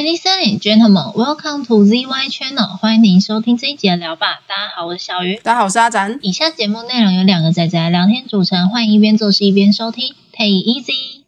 [0.00, 4.40] Ladies and gentlemen, welcome to ZY Channel，欢迎您收听这一集的聊吧。
[4.48, 5.38] 大家好，我是小鱼。
[5.42, 6.18] 大家好，我是阿展。
[6.22, 11.19] 以下节目内容由两个仔仔聊天组成，欢迎一边做事一边收听，Take it easy。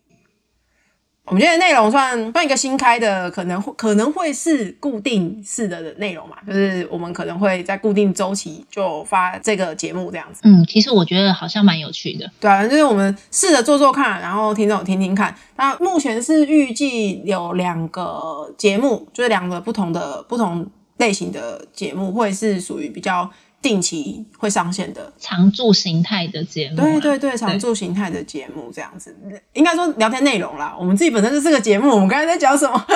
[1.26, 10.40] 我们今天的内容算算一个新开的，可能会可能会是固定式的内容嘛，就是我们可能会在固定周期就发这个节目这样子。
[10.42, 12.28] 嗯，其实我觉得好像蛮有趣的。
[12.40, 15.32] 对啊，就是我们试着做做看，然后听众听听看。
[15.56, 20.66] 那目前是预计有两个节目，就是两个不同的不同
[20.96, 23.30] 类型的节目，会是属于比较
[23.62, 25.12] 定期会上线的。
[25.20, 29.16] 常驻形态的节目啊，对对对，常驻形态的节目这样子，
[29.52, 30.74] 应该说聊天内容啦。
[30.78, 32.84] 我们自己本身就是个节目，我们刚才在讲什么？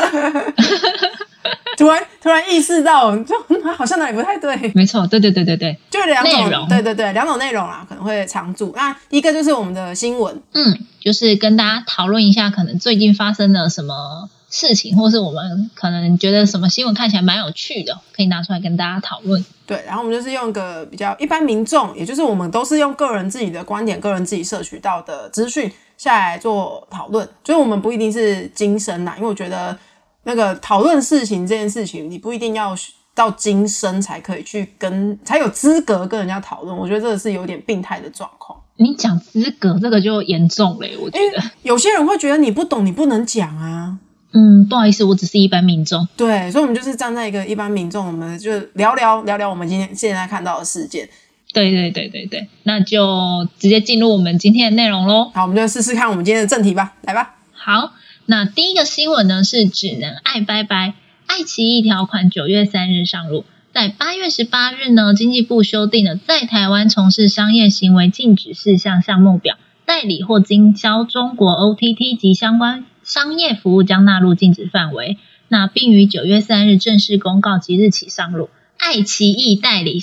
[1.78, 3.34] 突然突然意识到，就
[3.76, 4.72] 好像哪里不太对。
[4.74, 8.72] 没错，对对对对对，就两内容种，对对对，两种内容啦，可能会常驻。
[8.74, 19.44] 那一个就是我们的新闻，嗯，就是跟大家讨论一下，可能最近发生了什么事情，或是我们可能觉得什么新闻看起来蛮有趣的，可以拿出来跟大家讨论。
[19.66, 29.76] 对，然后我们就是用一个比较一般民众，也就是我们都是用个人自己的观点、个人自己摄取到的资讯下来做讨论，就是我们不一定是精深呐，因为我觉得
[30.22, 32.74] 那个讨论事情这件事情，你不一定要
[33.14, 38.58] 到今生才可以去跟才有资格跟人家讨论，我觉得这个是有点病态的状况。
[38.78, 41.42] 你讲资格这个就严重嘞，我觉得。
[41.62, 43.98] 有些人会觉得你不懂，你不能讲啊。
[44.32, 46.06] 嗯，不好意思，我只是一般民众。
[46.16, 51.08] 对，所以我们就是站在一个一般民众，我们就聊聊聊聊我们今天现在看到的事件。
[51.52, 55.30] 对对对对对，那就直接进入我们今天的内容喽。
[55.32, 57.36] 好，我们就试试看我们今天的正题吧，来吧。
[57.52, 57.92] 好，
[58.26, 60.92] 那第一个新闻呢是只能爱拜拜，
[61.26, 63.44] 爱奇艺条款九月三日上路。
[63.72, 75.16] 在八月十八日呢，经济部修订了在台湾从事商业行为禁止事项项目表，代理或经销中国 OTT 及相关商业服务将纳入禁止范围。
[75.48, 78.50] 那并于九月三日正式公告即日起上路。
[78.78, 80.02] 爱奇艺代理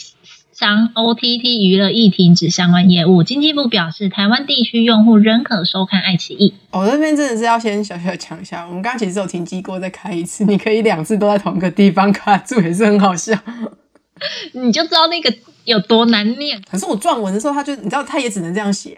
[0.54, 3.24] 商 OTT 娱乐亦停止相关业务。
[3.24, 6.53] 经济部表示，台湾地区用户仍可收看爱奇艺。
[6.72, 13.38] 我、这边真的是要先小小讲一下，我们刚刚其实有停机过，再开一次，你可以两次都在同一个地方卡住，也是很好笑。
[14.53, 15.34] 你就知道那个
[15.66, 16.62] 有多难念。
[16.72, 18.97] 可是我撰文的时候，他就你知道，他也只能这样写。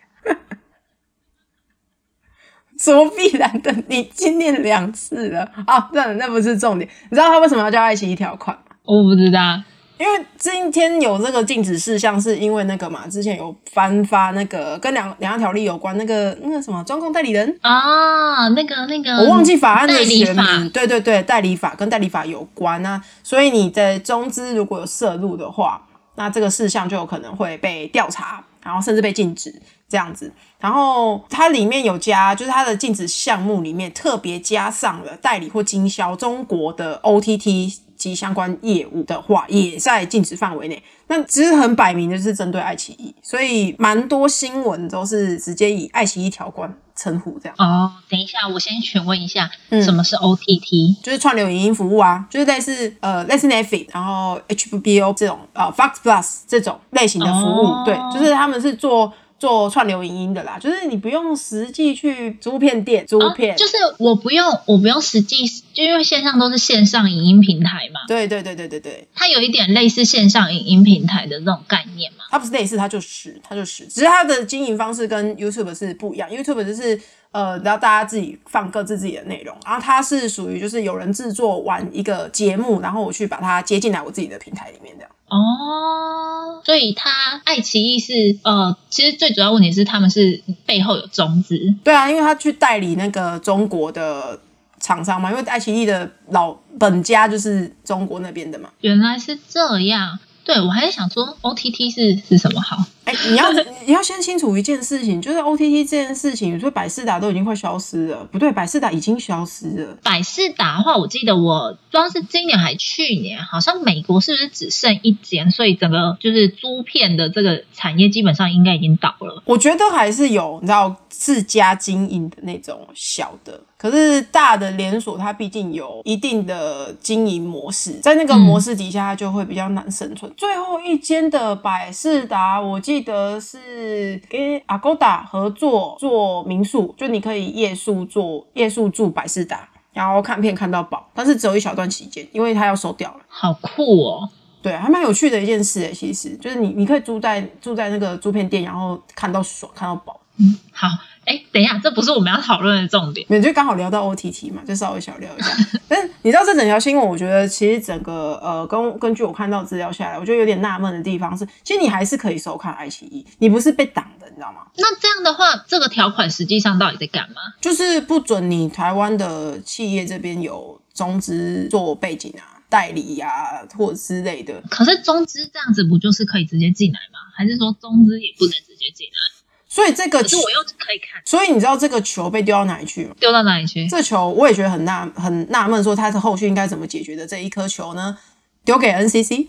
[2.79, 3.73] 什么必然的？
[3.87, 5.89] 你已经念两次了啊！
[5.93, 6.89] 算了，那不是重点。
[7.09, 8.75] 你知道他为什么要叫爱奇艺条款吗？
[8.83, 9.61] 我不知道，
[9.97, 20.69] 因为今天有这个禁止事项，是因为那个嘛，之前有颁发那个跟两两岸条例有关那个那个什么专供代理人，啊，那个那个，我忘记法案的代理法全名。
[20.69, 25.81] 对对对，代理法跟代理法有关啊，所以你的中资如果有涉入的话，
[26.15, 29.53] 那这个事项就有可能会被调查，然后甚至被禁止
[29.87, 30.31] 这样子。
[30.59, 40.81] 然后它里面有加，就是它的禁止项目里面特别加上了代理或经销中国的 OTT 及相关业务的话，也在禁止范围内。
[41.07, 47.55] 那其实很摆明的就是针对爱奇艺，所以蛮多新闻都是直接以爱奇艺条款称呼这样。
[47.59, 51.01] 哦，等一下，我先询问一下，嗯什么是 OTT？
[51.03, 59.13] 就是串流影音服务啊，就是类似呃类似 Netflix，然后 HBO 这种呃 Fox Plus 这种类型的服务，哦对，就是他们是做
[59.45, 72.25] 做串流影音的啦，就是你不用实际去租片店租片，哦，就是我不用，我不用实际，就因为线上都是线上影音平台嘛，对对对对对对，它有一点类似线上影音平台的这种概念嘛。
[72.31, 76.99] 它不是类似，它就是，它就是，只是它的经营方式跟 YouTube 是不一样，YouTube 就是。
[77.35, 85.11] 呃，然后大家自己放各自自己的内容，然后它是属于就是有人制作完一个节目，然后我去把它接进来我自己的平台里面这样。
[85.27, 87.11] 哦，所以它
[87.43, 94.39] 爱奇艺是呃，其实最主要问题是他们是背后有中资，对啊，因为他去代理那个中国的
[94.79, 98.69] 厂商嘛，因为爱奇艺的老本家就是中国那边的嘛。
[98.79, 100.19] 原来是这样。
[100.45, 102.77] 对我还在想说 OTT 是是什么好？
[103.05, 103.51] 哎，你要
[103.85, 109.97] 你要先清楚一件事情，就是 OTT 这件事情，你说百事达都已经快消失了，不对，百事达已经消失了。
[110.03, 119.41] 百事达的话，我记得我不知道是今年还去年，好像美国是不是只剩一间，所以整个就是租片的这个产业基本上应该已经倒了。
[119.45, 130.31] 我觉得还是有，你知道自家经营的那种小的，可是大的连锁它毕竟有一定的经营模式，在那个模式底下，它就会比较难生存。
[130.35, 143.19] 最后一间的百事达，我记得是跟 Agoda 合作做民宿，就你可以夜宿做夜宿住百事达，然后看片看到饱，但是只有一小段期间，因为它要收掉了。
[143.27, 144.29] 好酷哦！
[144.61, 150.19] 对，还蛮有趣的一件事诶，其实就是你你可以住在住在那个租片店，然后看到爽看到饱。
[150.37, 150.87] 嗯好，
[151.25, 153.25] 哎，等一下，这不是我们要讨论的重点。
[153.29, 155.49] 你就刚好聊到 OTT 嘛，就稍微小聊一下。
[155.87, 164.67] 但是你知道这整条新闻，我觉得其实整个呃，根根据我看到资料下来，我觉得有点纳闷的地方是，其实你还是可以收看爱奇艺，你不是被挡的，你知道吗？
[164.77, 167.35] 那这样的话，这个条款实际上到底在干嘛？
[167.59, 173.29] 就是不准你台湾的企业这边有中资做背景啊、代理啊
[173.77, 174.61] 或者之类的。
[174.69, 177.19] 可是中资这样子不就是可以直接进来吗？
[177.35, 179.34] 还是说中资也不能直接进来？
[179.75, 183.13] 所以这个可是我又可以看，所以你知道这个球被丢到哪里去吗？
[183.19, 183.85] 丢到哪里去？
[183.89, 187.27] 这球我也觉得很纳很纳闷，说他的后续应该怎么解决的？
[187.27, 188.17] 这一颗球呢，
[188.63, 189.47] 丢给 NCC。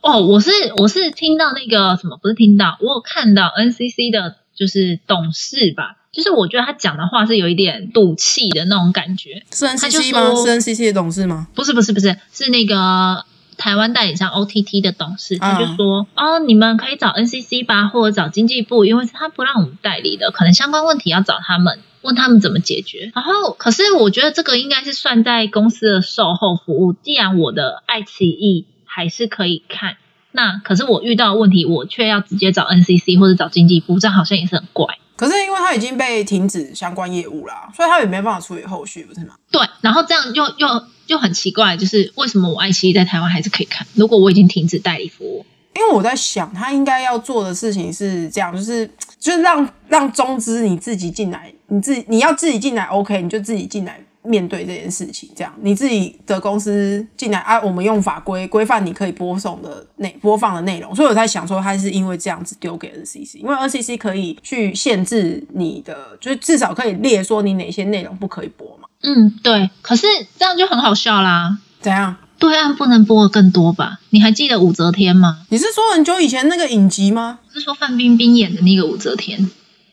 [0.00, 9.42] 哦，我是我是听到那个什么，不是听到，我有看到 NCC 的，就是董事吧，就是我觉得他讲的话是有一点赌气的那种感觉。
[9.52, 10.34] 是 NCC 吗？
[10.36, 11.48] 是 NCC 的董事吗？
[11.54, 13.24] 不是不是不是，是那个
[13.56, 21.80] 台湾代理商 OTT 的董事，他就嗯说、哦，你们可以找 NCC 吧，或者找经济部，因为是他不让我们代理的，可能相关问题要找他们。
[22.02, 26.92] 问他们怎么解决，然后可是我觉得这个应该是算在公司的售后服务。
[26.94, 29.98] 既然我的爱奇艺还是可以看，
[30.32, 34.98] 那可是我遇到的问题，我却要直接找 NCC 或者找经济部，这样好像也是很怪。
[35.14, 39.34] 可是因为他已经被停止相关业务啦，所以他也没办法处理后续，不是吗？
[39.52, 43.86] 对，然后这样又又就很奇怪，就是为什么我爱奇艺在台湾还是可以看？
[43.94, 45.44] 如果我已经停止代理服务，
[45.76, 48.88] 因为我在想，他应该要做的事情是这样，就是
[49.18, 70.06] 就是让让中资你自己进来，你自己你要自己进来，OK，你就自己进来面对这件事情，这样你自己的公司进来啊，我们用法规规范你可以播送的内播放的内容，所以我在想说，他是因为这样子丢给 NCC，因为 NCC 可以去限制你的，就是至少可以列说你哪些内容不可以播嘛，嗯，对，可是
[70.38, 71.58] 这样就很好笑啦。
[71.80, 72.16] 怎样？
[72.38, 74.00] 对岸不能播的更多吧？
[74.10, 75.38] 你还记得武则天吗？
[75.48, 77.38] 你是说很久以前那个影集吗？
[77.52, 79.50] 是说范冰冰演的那个武则天？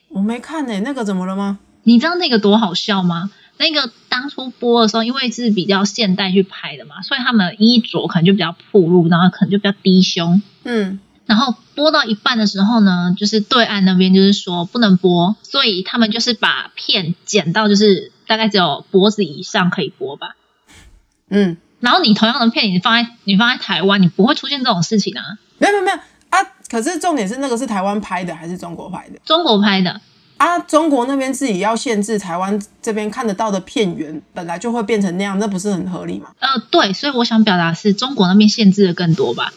[0.09, 1.59] 我没看呢、那个怎么了吗？
[1.83, 3.29] 你知道那个多好笑吗？
[3.59, 10.41] 那个当初播的时候，因为是比较现代去拍的嘛，所以他们的衣着可能就比较暴露，然后可能就比较低胸。
[10.63, 20.37] 嗯，然后播到一半的时候呢，就是对岸那边就是说不能播，所以他们就是把片剪到就是大概只有脖子以上可以播吧。
[21.29, 25.37] 嗯，然后你同样的片，你放在你放在台湾，你不会出现这种事情啊。
[25.57, 25.97] 没有没有没有
[26.29, 26.39] 啊！
[26.69, 29.99] 可是重点是那个是台湾拍的还是中国拍的中国拍的，
[30.39, 30.57] 啊？
[30.59, 36.31] 中国那边自己要限制台湾这边看得到的片源，本来就会变成那样，那不是很合理吗？
[36.39, 39.53] 呃，对，所以我想表达是中国那边限制的更多吧。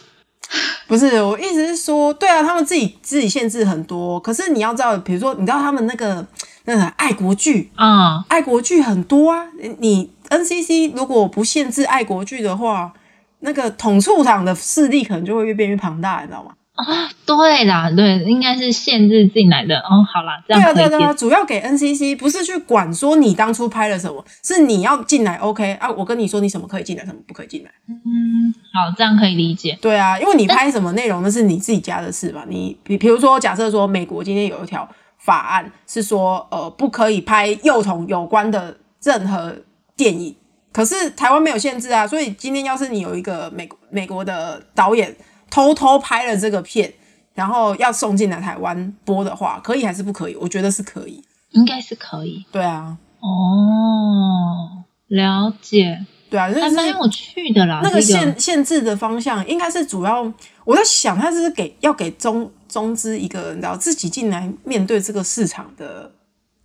[0.87, 6.23] 不是，我意思是说，对啊，他们自己自己限制很多，可是你要知道，比如说，你知道他们那个
[6.65, 9.47] 那个爱国剧，啊、爱国剧很多啊。
[9.79, 12.93] 你 NCC 如果不限制爱国剧的话，
[13.39, 16.51] 那个统促党的势力可能就会越变越庞大，你知道吗？
[16.75, 19.77] 啊，对啦，对，应该是限制进来的。
[19.81, 27.69] 哦，好啦，这对啊，对啊，对啊，主要给 NCC 不是去管说你当初拍了什么，是你要进来 OK 啊，我跟你说你什么可以进来，什么不可以进来。
[27.87, 29.77] 嗯，好，这样可以理解。
[29.79, 32.43] 对啊，因为你拍什么内容那是你自己家的事嘛。
[32.47, 34.89] 你比比如说，假设说美国今天有一条
[35.19, 39.55] 法案是说，呃，不可以拍幼童有关的任何
[39.95, 40.35] 电影，
[40.71, 42.07] 可是台湾没有限制啊。
[42.07, 45.15] 所以今天要是你有一个美美国的导演
[45.53, 46.91] 偷偷拍了这个片，
[47.35, 50.35] 然后要送进来台湾播的话，可以还是不可以？
[50.37, 51.23] 我觉得是可以。
[51.51, 52.43] 应该是可以。
[52.51, 57.81] 对啊，哦，了解，对啊，就是还蛮有趣的啦。
[57.83, 60.23] 那个这限限制的方向应该是主要，
[60.65, 66.11] 我在想，他是给要给中中资一个你知道自己进来面对这个市场的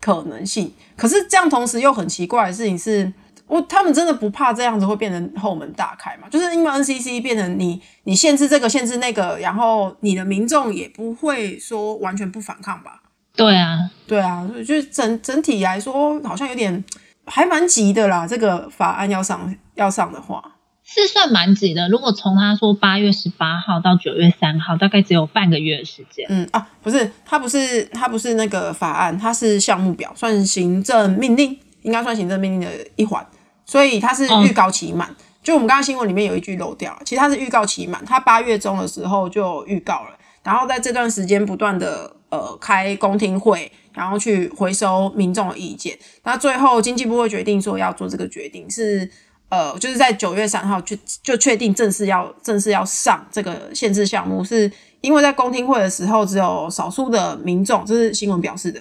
[0.01, 0.73] 可能性。
[0.97, 3.13] 可是这样同时又很奇怪的事情是，
[3.49, 6.29] 我他们真的不怕这样子会变成后门大开嘛？
[6.29, 13.03] 就是因为 NCC 变成你你限制这个限制那个，然后你的民众也不会说完全不反抗吧？
[13.35, 16.85] 对啊，对啊，所以就是整整体来说好像有点
[17.25, 18.27] 还蛮急的啦。
[18.27, 20.55] 这个法案要上要上的话。
[20.91, 21.87] 是算蛮急的。
[21.91, 26.25] 如果从他说八月十八号到九月三号，大概只有半个月的时间。
[26.31, 33.25] 嗯啊，不是，他不是，他不是那个法案，它是项目表，算行政命令，应该算行政命令的一环，
[33.69, 35.15] 所以它是预告期满。
[35.43, 49.09] 就我们刚刚新闻里面有一句漏掉了，其实它是预告期满，它八月中的时候就有预告了，然后在这段时间不断的呃开公听会，然后去回收民众的意见，那最后经济部会决定说要做这个决定是。
[49.51, 54.71] 呃，就是在九月三号就就确定正式要正式要上这个限制项目，是
[55.01, 58.79] 因为在公听会的时候，只有少数的民众，这是新闻表示的，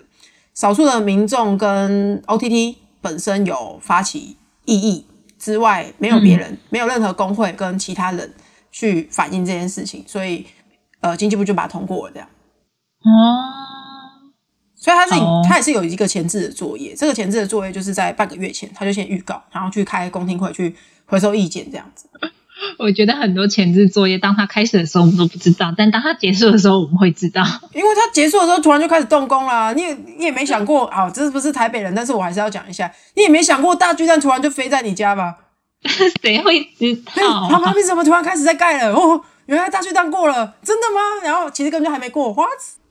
[0.54, 4.36] 少数的民众跟 OTT 本身有发起
[4.68, 5.08] 异议
[5.40, 8.32] 之外，没有别人，没有任何工会跟其他人
[8.72, 10.46] 去反映这件事情，所以
[11.00, 12.30] 呃，经济部就把它通过了这样。
[13.00, 14.30] 哦，
[14.76, 22.08] 所以他是、哦他也是有一个前置的作业，这个前置的作业就是在半个月前他就先预告，然后去开公听会去回收意见这样子。
[22.78, 27.44] 我觉得很多前置作业，当他开始的时候我们都不知道，但当他结束的时候我们会知道。
[27.74, 35.36] 因为他结束的时候突然就开始动工啦，你也你也没想过啊， 这不是台北人，但是我还是要讲一下，你也没想过大巨蛋突然就飞在你家吧？
[36.22, 37.74] 谁会知对，道、他旁啊？
[37.74, 38.94] 边怎么突然开始在盖了？
[38.94, 41.00] 哦，原来大巨蛋过了，真的吗？
[41.24, 42.48] 然后其实根本就还没过，what？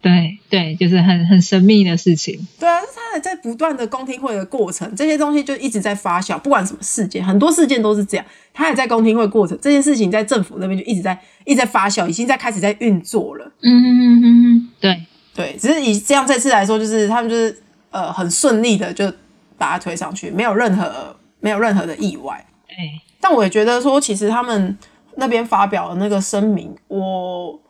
[0.06, 2.46] 对对，就是很很神秘的事情。
[2.58, 8.24] 对啊，他还在不断的公听会的过程，这些东西就一直在发酵，不管什么事件，很多事件都是这样。
[8.54, 13.44] 他也在公听会过程，这件事情在政府那边就一直在一直在发酵，已经在开始在运作了。
[13.62, 15.02] 嗯嗯嗯嗯，对，
[15.34, 19.12] 对，只是以这样这次来说，就是他们就是呃很顺利的就
[19.58, 22.46] 把它推上去，没有任何没有任何的意外。
[22.68, 22.76] 对，
[23.20, 24.78] 但我也觉得说，其实他们
[25.16, 27.60] 那边发表的那个声明，我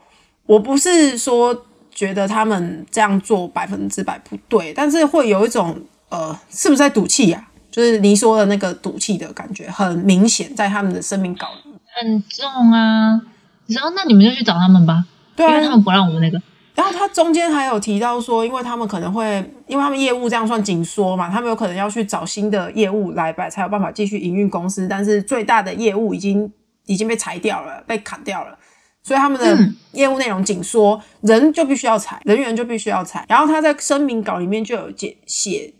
[0.46, 1.65] 我不是说
[1.96, 5.76] 觉得他们这样做百分之百不对，但是会有一种
[6.10, 11.72] 呃，是不是在赌气呀、就是你说的那个赌气的感觉，很明显在他们的生命稿里。
[11.98, 13.20] 很重啊。
[13.66, 16.40] 然后那你们就去找他们吧，对啊因为他，们不让我们那个。
[16.74, 24.86] 然后他中间还有提到说，因为他们可能会，因为他们业务这样算紧缩嘛，他们有可能要去找新的业务来摆，才有办法继续营运公司。
[24.86, 26.52] 但是最大的业务已经
[26.84, 28.56] 已经被裁掉了，被砍掉了，
[29.06, 33.24] 所以他们的嗯业务内容紧缩，人就必须要裁，人员就必须要裁。
[33.28, 35.72] 然后他在声明稿里面就有写写，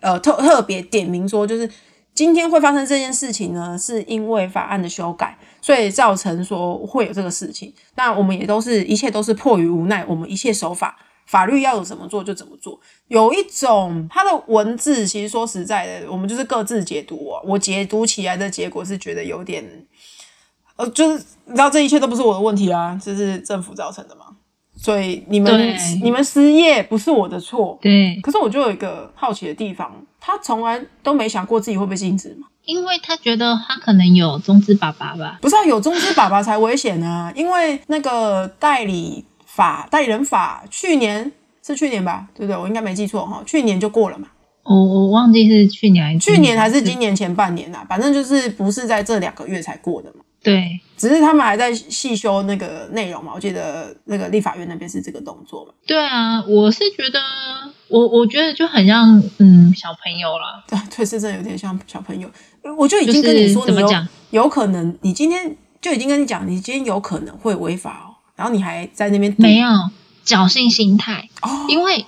[0.00, 1.68] 呃，特特别点名说，就是
[2.14, 7.74] 今天会发生这件事情呢，是因为法案的修改，所以造成说会有这个事情。
[7.96, 12.78] 那我们也都是一切都是迫于无奈，我们一切守法，法律要有怎么做就怎么做。
[13.08, 17.42] 有一种它的文字，其实说实在的，我们就是各自解读哦。
[17.44, 19.64] 我解读起来的结果是觉得有点，
[20.78, 24.24] 呃，就是你知道这一切都不是我的问题啊，这是政府造成的嘛。
[24.80, 32.46] 所以你们你们失业不是我的错，对，可是我就有一个好奇的地方，他从来都没想过自己会被禁止嘛？
[32.64, 35.38] 因为他觉得他可能有中资爸爸吧。
[35.42, 37.32] 不是啊，有中资爸爸才危险啊！
[37.34, 41.32] 因为那个代理法、代理人法，去年
[41.66, 42.56] 是去年吧，对不对？
[42.56, 44.28] 我应该没记错哈，去年就过了嘛。
[44.62, 50.20] 我我忘记是去年还是去年还是今年前半年啊，反正就是不是在这两个月才过的嘛。
[50.42, 50.80] 对。
[50.96, 55.72] 只是他们还在细修那个内容嘛，我记得那个立法院那边是这个动作嘛。
[55.86, 57.20] 对啊，我是觉得
[57.86, 62.28] 我我觉得就很像嗯小朋友啦，对对，是真的有点像小朋友。
[62.76, 64.08] 我就已经跟你说，就是怎么讲？
[64.30, 69.68] 有可能，你今天就已经跟你讲，你今天有可能会违法哦，然后你还在那边没有
[70.26, 72.04] 侥幸心态，哦，因为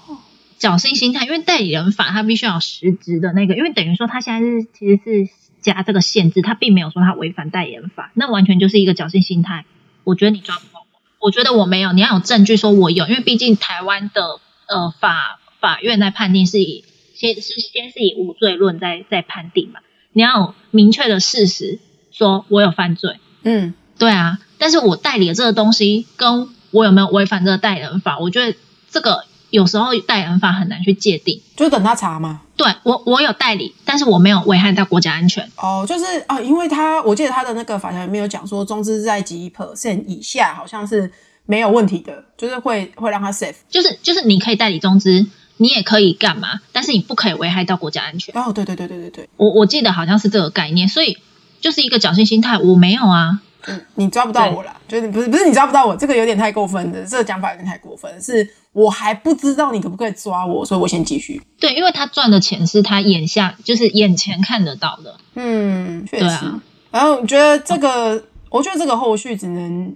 [0.59, 5.29] 侥幸心态，因为代理人法他必须要有实质的那个，因为等于说他现在是其实是
[5.61, 9.65] 加这个限制，他并没有说他违反代言法，那完全就是一个侥幸心态。
[10.05, 10.85] 我觉得你抓不到
[11.21, 19.81] 我，我觉得我没有，你要有证据说我有，因为毕竟台湾的呃法法院在判定是以先是先是以无罪论在在判定嘛，
[20.13, 21.79] 你要有明确的事实
[22.11, 28.57] 说我有犯罪，嗯，对啊，但是我代理的这个东西，跟我有没有违反这个代理人法，我觉得
[28.91, 31.41] 这个有时候代理人法很难去界定。
[31.57, 32.41] 就等他查嘛。
[32.57, 35.51] 对我，我有代理，但是我没有危害到国家安全。
[35.57, 41.11] 哦，就是啊，因为他我记得他的那个法条里面有讲说，中资在几 percent 以下好像是
[41.47, 43.55] 没有问题的，就是会会让他 safe。
[43.69, 45.27] 就是就是你可以代理中资，
[45.57, 48.37] 你也可以干嘛，但是你不可以危害到国家安全。
[48.37, 51.19] 哦，对对对对对对，我我记得好像是这个概念，所以
[51.61, 52.59] 就是一个侥幸心态。
[52.59, 61.41] 我没有啊，嗯，你抓不到我啦，就是不是不是你抓不到我，这个有点太过分的，这个讲法有点太过分了，是我还不知道你可不可以抓我，所以我先继续。
[61.59, 65.17] 对，因为他赚的钱是他眼下就是眼前看得到的。
[65.35, 66.25] 嗯，确实。
[66.25, 69.95] 对啊然后我觉得这个，我觉得这个后续只能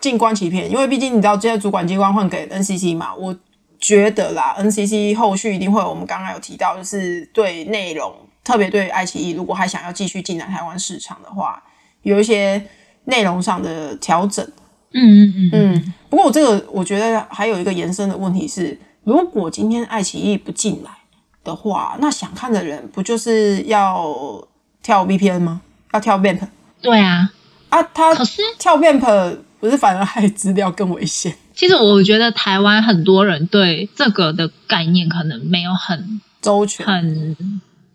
[0.00, 3.36] 静观其变，因为毕竟你知道，现在主管机关换给 NCC 嘛，我
[3.78, 8.10] 觉得啦，NCC 后续一定会有我们刚刚有提到，就是对内容，
[8.42, 11.62] 特别对爱奇艺，如果还想要继续进来台湾市场的话，
[12.04, 12.66] 有一些
[13.10, 14.42] 内容上的调整。
[14.92, 20.90] 嗯嗯嗯嗯，不过我这个我觉得还有一个延伸的问题是，如果今天爱奇艺不进来
[21.44, 24.12] 的话，那想看的人不就是要
[24.82, 25.60] 跳 VPN 吗？
[25.92, 26.48] 要跳 VPN
[26.80, 27.30] 对啊。
[27.68, 27.82] 啊？
[27.94, 31.36] 他可是跳 VPN 不是反而害资料更危险？
[31.54, 37.36] 其实我觉得台湾很多人对这个的概念可能没有很周全很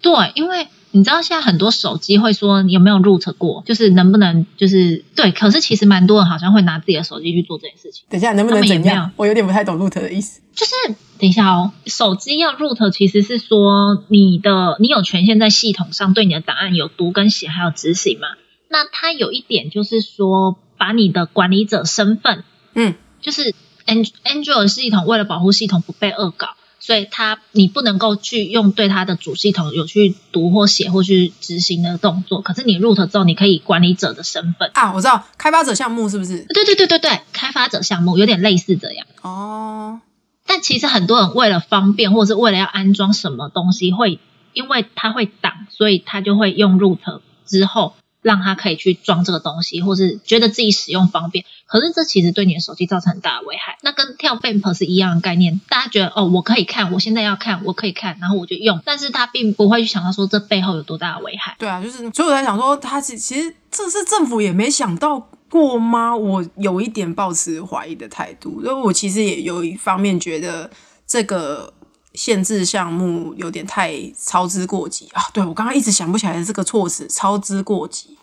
[0.02, 8.06] 对，因为你知道现在很多手机会说你有没有 root 过，就是能不能就是对，可是其实蛮多人好像会拿自己的手机去做这件事情。
[8.10, 9.12] 等一下能不能怎样？
[9.18, 10.42] 我有点不太懂 root 的意思。
[10.54, 10.72] 就是
[11.20, 18.28] 等一下哦，手机要 root 其实是说你的你有权限在系统上对你的档案有读跟写还有执行嘛。
[18.70, 23.54] 那它有一点就是说，把你的管理者身份，嗯，就是
[23.86, 26.55] An- Android 系统为了保护系统不被恶搞，
[26.86, 32.44] 所以它你不能够去用对它的主系统有去读或写或去执行的动作。
[32.44, 36.46] 可是你 root 之后，你可以管理者的身份啊，我知道开发者项目是不是？
[36.54, 40.00] 对对对对对，开发者项目有点类似这样哦。
[40.46, 44.20] 但其实很多人为了方便，或者是为了要安装什么东西，会
[44.54, 47.00] 因为它会挡，所以他就会用 root
[47.48, 47.96] 之后。
[48.26, 51.46] 让他可以去装这个东西，或是觉得自己使用方便。
[51.68, 53.78] 可是这其实对你的手机造成很大的危害。
[53.84, 55.62] 那跟跳 Bump 是一样的概念。
[55.70, 58.82] 大家觉得哦，我可以看，我现在要看，我可以看，然后我就用。
[58.84, 61.56] 但是他并不会去想到说这背后有多大的危害。
[61.60, 66.16] 对啊，就是所以我在想说，他其其实这是政府也没想到过吗？
[66.16, 68.60] 我有一点抱持怀疑的态度。
[68.64, 70.68] 因为我其实也有一方面觉得
[71.06, 71.72] 这个。
[72.16, 75.22] 限制项目有点太操之过急啊！
[75.34, 78.18] 对我刚刚一直想不起来这个措辞，操之过急。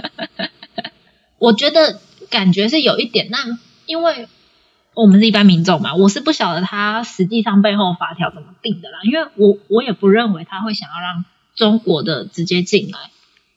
[1.38, 3.38] 我觉得感觉是有一点，那
[3.86, 4.28] 因为
[4.94, 8.98] 我们是一般民众嘛，我是不晓得他实际上背后法条怎么定的啦。
[9.04, 12.98] 因为我我也不认为他会想要让中国的直接进来。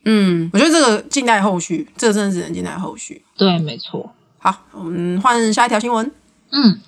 [0.06, 3.24] 嗯，我觉得这个静待后续，这个真的只能静待后续。
[3.38, 4.14] 对，没错。
[4.38, 6.12] 好，我们换下一条新闻。
[6.52, 6.80] 嗯。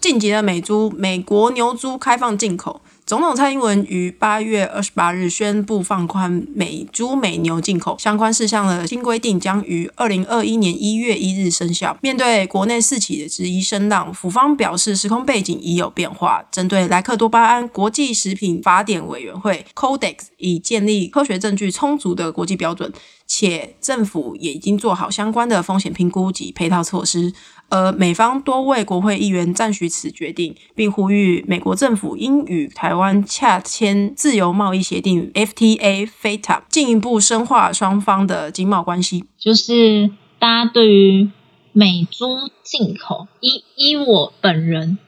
[0.00, 2.80] 晋级的美猪，美国牛猪开放进口。
[3.04, 11.98] 总统蔡英文于八月二十八日宣布放宽美猪美牛进口相关事项的新规定，将于二零二一年一月一日生效。
[12.00, 16.42] 面对国内四起的质疑声浪，府方表示时空背景已有变化。
[16.50, 22.92] 针对莱克多巴胺，国际食品法典委员会 （Codex） 已建立科学证据充足的国际标准，
[23.26, 27.34] 且政府也已经做好相关的风险评估及配套措施。
[27.70, 39.24] 而美方多位国会议员赞许此决定，并呼吁美国政府应与台湾洽签自由贸易协定 （FTA），FTA，进一步深化双方的经贸关系。
[39.38, 40.10] 就是
[40.40, 41.30] 大家对于
[41.72, 42.26] 美猪
[42.64, 44.98] 进口，依依我本人，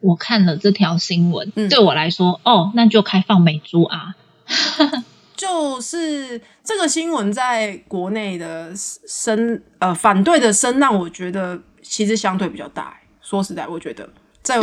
[0.00, 4.14] 我看了这条新闻，对我来说，哦，那就开放美猪啊。
[5.34, 11.62] 就是这个新闻在国内的声呃反对的声浪，我觉得。
[11.82, 14.08] 其实相对比较大，说实在，我觉得
[14.42, 14.58] 在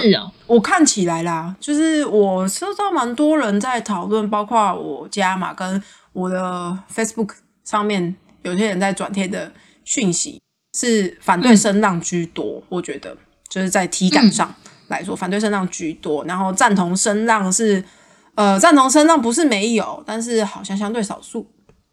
[0.46, 5.82] 我看起来啦，就是我收到蛮多人在讨论，包括我家嘛，跟
[6.14, 7.32] 我的 Facebook
[7.64, 9.52] 上面有些人在转贴的
[9.84, 10.42] 讯息
[10.74, 12.64] 是反对声浪居多。
[12.70, 13.16] 我觉得
[13.50, 14.54] 就是在体感上
[14.88, 17.84] 来说，反对声浪居多，然后赞同声浪是
[18.36, 21.48] 呃赞同声浪不是没有，但是好像相对少数。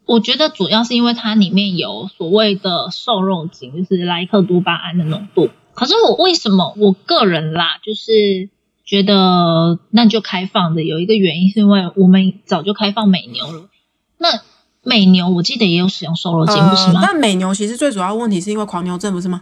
[0.05, 5.49] 我觉得主要是因为它里面有所谓的瘦肉精，就是莱克多巴胺的浓度。
[5.73, 8.49] 可是我为什么我个人啦，就是
[8.85, 13.67] 觉得那就开放的有一个原因，是因为我们早就开放美牛了。
[14.19, 14.41] 那
[14.83, 17.01] 美牛我记得也有使用瘦肉精，不是吗？
[17.03, 19.41] 但美牛其实最主要问题是因为狂牛症，不是吗？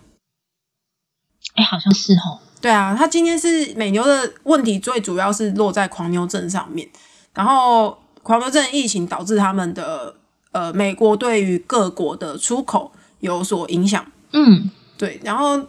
[1.56, 2.40] 哎，好像是哦。
[2.62, 6.88] 对啊，它今天是美牛的问题，最主要是落在狂牛症上面。
[7.34, 10.16] 然后狂牛症疫情导致他们的。
[10.54, 14.06] 呃，美国对于各国的出口有所影响。
[14.32, 15.20] 嗯，对。
[15.24, 15.60] 然后，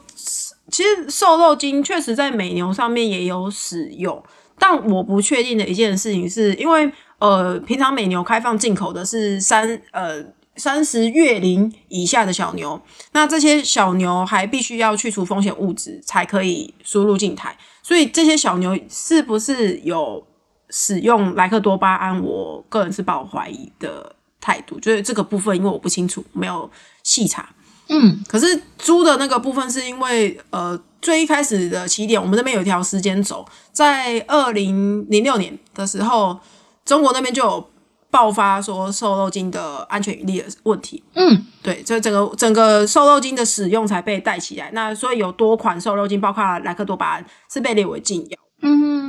[0.70, 4.22] 其实瘦肉精确实在美牛上面也有使用，
[4.58, 10.24] 但我不确定的一件事情是，因为呃，平常美牛开放进口的是三呃
[10.56, 12.80] 三十月龄以下的小牛，
[13.12, 20.26] 那这些小牛还必须要去除风险物质才可以输入进台，所以这些小牛是不是有
[20.70, 24.14] 使用莱克多巴胺，我个人是抱怀疑的。
[24.44, 26.70] 态度就是这个部分，因为我不清楚，没有
[27.02, 27.48] 细查。
[27.88, 36.38] 嗯，可是猪的那个部分是因为呃，最一开始的起点，我们那边有一条时间轴，在二零零六年的时候，
[36.84, 37.70] 中国那边就有
[38.10, 41.02] 爆发说瘦肉精的安全与力的问题。
[41.14, 44.70] 嗯，对，所以整个整个瘦肉精的使用才被带起来。
[44.72, 48.38] 那所以有多款瘦肉精，包括莱克多巴胺，是被列为禁药。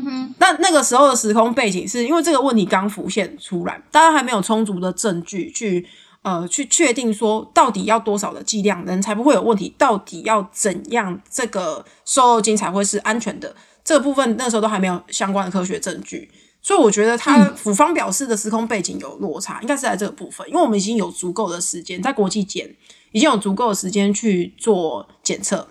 [0.05, 5.85] 嗯那那个时候的时空背景是因为这个问题刚浮现出来，大家还没有充足的证据去
[6.21, 16.29] 呃去确定说到底要多少的剂量人才不会有问题，到底要怎样这个瘦肉精才会是安全的这个部分，那时候都还没有相关的科学证据，
[16.61, 22.75] 所以我觉得他府方表示的时空背景有落差，应该是在这个部分，因为我们已经有足够的时间在国际检，
[23.11, 25.67] 已经有足够的时间去做检测。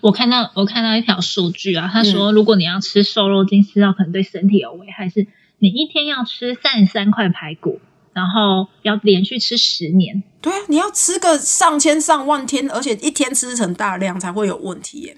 [0.00, 5.26] 我看到我看到一条数据啊，他说如果你要吃瘦肉精，吃到可能对身体有危害，是
[5.58, 7.80] 你一天要吃三十三块排骨，
[8.12, 10.22] 然后要连续吃十年。
[10.40, 15.16] 对啊，你要吃个上千上万天，而且一天吃成大量才会有问题耶。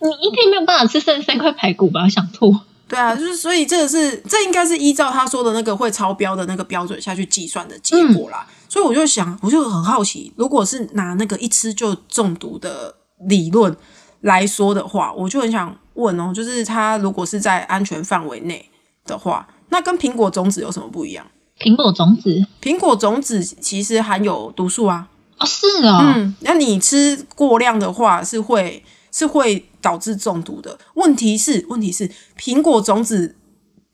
[0.00, 2.08] 你一天没有办法吃三十三块排骨吧？
[2.08, 2.56] 想吐。
[2.86, 8.46] 对啊，就是所以这个是这应该是依照他说的那个会超标的那个标准下去计算的结果啦。
[8.68, 12.94] 所以我就想，我就很好奇，如果是拿那个一吃就中毒的。
[13.26, 13.76] 理论
[14.20, 18.68] 来说的话，我就很想问哦，就是它如果是在安全范围内
[19.04, 21.26] 的话，那跟苹果种子有什么不一样？
[21.58, 30.78] 苹果种子苹果种子其实含有毒素啊，哦，是哦，嗯，那你吃过量的话是会是会导致中毒的。
[30.94, 33.34] 问题是，问题是苹果种子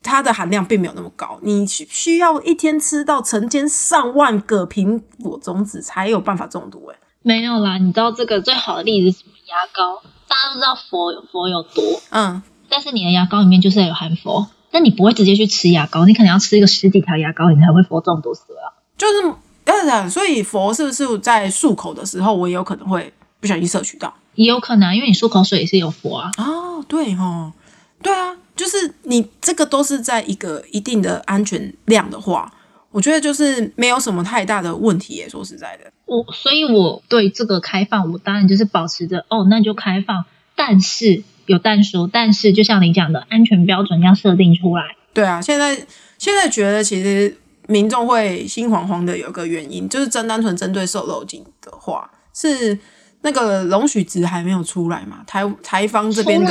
[0.03, 6.99] 它的含量并没有那么高，你需需要一天吃到成千上万个苹果种子才有办法中毒、欸。
[7.25, 7.79] 没有啦。
[7.79, 9.31] 你知道这个最好的例子是什么？
[9.47, 18.77] 牙膏，大家都知道佛有佛有毒，嗯，但是你的牙膏里面就是有含佛，但你不会直接去吃牙膏，你可能要吃一个十几条牙膏，你才会佛中毒死啊。
[18.95, 19.33] 就是
[19.65, 24.13] 呃，所以佛是不是在漱口的时候，我也有可能会不小心摄取到？
[24.35, 26.31] 也有可能啊，因为你漱口水也是有佛啊。
[26.37, 27.51] 哦，对哦，
[28.01, 32.51] 对啊，就是你这个都是在一个一定的安全量的话，
[32.95, 35.27] 我觉得就是没有什么太大的问题耶。
[35.27, 40.23] 说实在的，我所以，我对这个开放，我当然就是保持着哦，那就开放，
[40.55, 44.95] 但是有但书，但是就像你讲的，安全标准要设定出来。
[45.13, 45.75] 对啊，现在
[46.17, 52.79] 现在觉得其实民众会心惶惶的有个原因，就是真单纯针对瘦肉精的话，是
[53.23, 55.17] 那个容许值还没有出来嘛？
[55.27, 56.47] 台台方这边的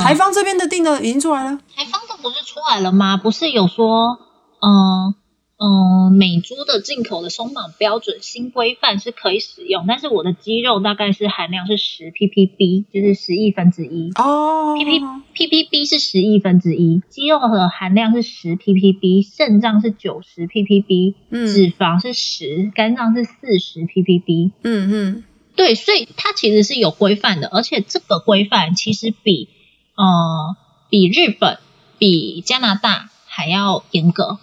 [0.00, 1.50] 台方这边的定的已经出来了。
[1.74, 3.16] 台方的不是出来了吗？
[3.16, 4.20] 不是有说，
[4.60, 5.14] 嗯、
[5.62, 14.10] 嗯、美猪的进口的松绑标准新规范是可以使用，但是我的鸡肉大概是含量是十 ppb，就是十亿分之一。
[14.16, 24.52] 哦 pp ppb 是十亿分之一，肌肉的含量是十 ppb，肾脏是九十 ppb，嗯脂肪是十，肝脏是四十 ppb。
[24.62, 25.24] 嗯嗯，
[25.56, 29.50] 对，所以它其实是有规范的，而且这个规范其实比
[29.94, 30.56] 呃
[30.88, 31.58] 比日本、
[31.98, 34.38] 比加拿大还要严格。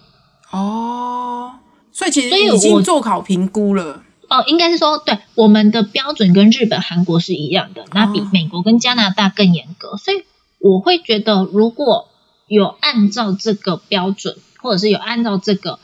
[0.50, 1.52] 哦，
[1.92, 4.02] 所以其实已经我做好评估了。
[4.28, 10.24] 哦，应该是说，对我们的标准跟日本、韩国是一样的，那比哦美国跟加拿大更严格，所以
[10.58, 12.08] 我会觉得，如果
[12.46, 15.78] 有按照这个标准，或者是有按照这个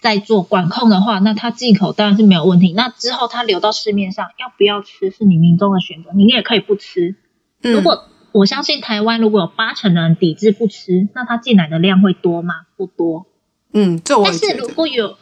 [0.00, 2.72] 在做管控的话，那它进口当然是没有问题。
[2.72, 7.16] 那之后它流到市面上，要不要吃是你民众的选择，你也可以不吃。
[7.62, 12.54] 嗯如果我相信台湾如果有八成的人抵制不吃，那它进来的量会多吗？
[12.76, 13.26] 不多。
[13.72, 14.68] 嗯，这我但是如。
[14.68, 15.16] 果有，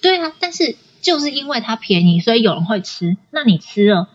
[0.00, 3.16] 对啊，但是就是因为它便宜，所以有人会吃。
[3.30, 4.08] 那你吃了，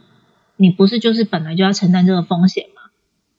[0.58, 2.82] 你不是就是本来就要承担这个风险吗？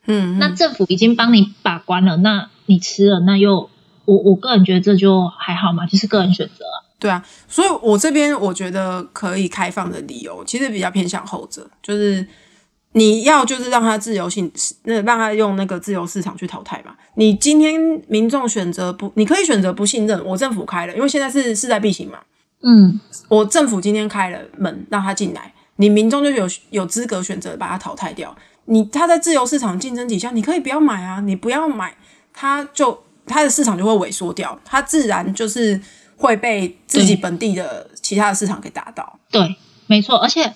[0.06, 3.70] 嗯，那嗯政府已经帮你把关了，那你吃了，那又
[4.04, 6.76] 我我个人觉得这就还好嘛，就是个人选择啊。
[6.98, 12.26] 对啊，所以我这边我觉得可以开放的理由，其实比较偏向后者，就是
[12.92, 14.50] 你要就是让它自由性，
[14.82, 16.92] 那让它用那个自由市场去淘汰嘛。
[17.14, 22.18] 你今天民众选择不，你可以选择不信任，我政府开了，因为现在是势在必行嘛。
[22.62, 28.36] 嗯，我政府今天开了门让他进来，你民众就有有资格选择把它淘汰掉。
[28.64, 31.94] 你他在自由市场竞争底下，你可以不要买啊，你不要买，
[32.32, 35.80] 他就他的市场就会萎缩掉，他自然就是
[36.16, 39.18] 会被自己本地的其他的市场给打倒。
[39.30, 40.52] 对，没错，而且。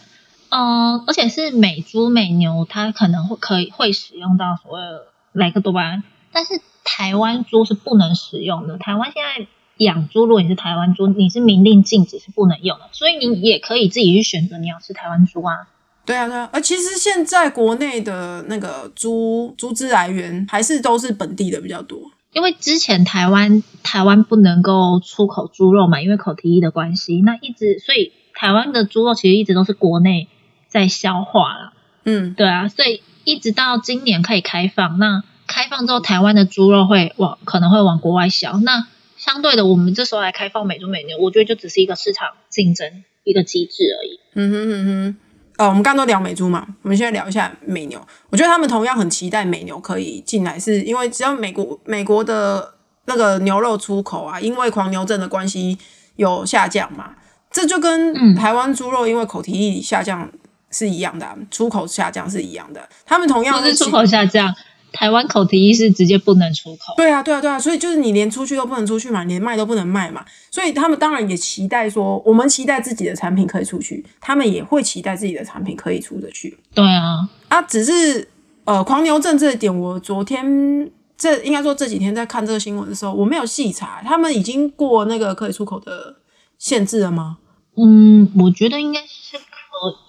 [0.51, 6.03] 嗯，而且是美猪美牛，它可能会可以会使用到所谓的莱克多巴胺，
[6.33, 8.79] 但是台湾猪是不能使用的。
[8.79, 9.47] 台湾现在
[9.79, 15.69] 养猪，如果你是台湾猪，你是明令禁止是不能用的，所以你也可以自己去选择你要吃台湾猪啊。
[16.07, 21.99] 对啊，对啊，而其实现在国内的那个猪猪只来源还是都是本地的比较多。
[22.33, 30.29] 因为之前台湾台湾不能够出口猪肉嘛，因为口蹄疫的关系，那一直所以台湾的猪肉其实一直都是国内
[30.75, 31.73] 在消化了。
[32.03, 38.59] 嗯，对啊，所以一直到今年可以开放，那开放之后，台湾的猪肉会往可能会往国外销。
[38.59, 44.19] 那相对的，我们这时候来开放美猪美牛，我觉得就只是一个市场竞争一个机制而已。
[44.35, 48.05] 嗯哼嗯哼，哦，我们刚刚都聊美猪嘛，我们现在聊一下美牛。
[48.31, 52.75] 我觉得他们同样很期待美牛可以进来，是因为只要美国美国的
[53.07, 55.79] 那个牛肉出口啊，因为狂牛症的关系
[56.17, 57.15] 有下降嘛，
[57.51, 60.31] 这就跟嗯台湾猪肉因为口蹄疫下降
[60.75, 62.87] 是一样的啊、出口下降是一样的。
[63.07, 64.53] 他们同样是出口下降，
[64.93, 66.95] 台湾口蹄疫是直接不能出口。
[66.97, 77.63] 对啊，对啊，对啊，所以就是你连出去都不能出去嘛，连卖都不能卖嘛，所以他们当然也期待说，我们期待自己的产品可以出去，他们也会期待自己的产品可以出得去对啊，啊。
[77.63, 78.29] 只是
[78.65, 86.17] 呃，狂牛症这一点，我昨天这应该说这几天在看这个新闻的时候，我没有细查，他们已经过那个可以出口的
[86.59, 87.39] 限制了吗？
[87.77, 89.45] 嗯，我觉得应该是可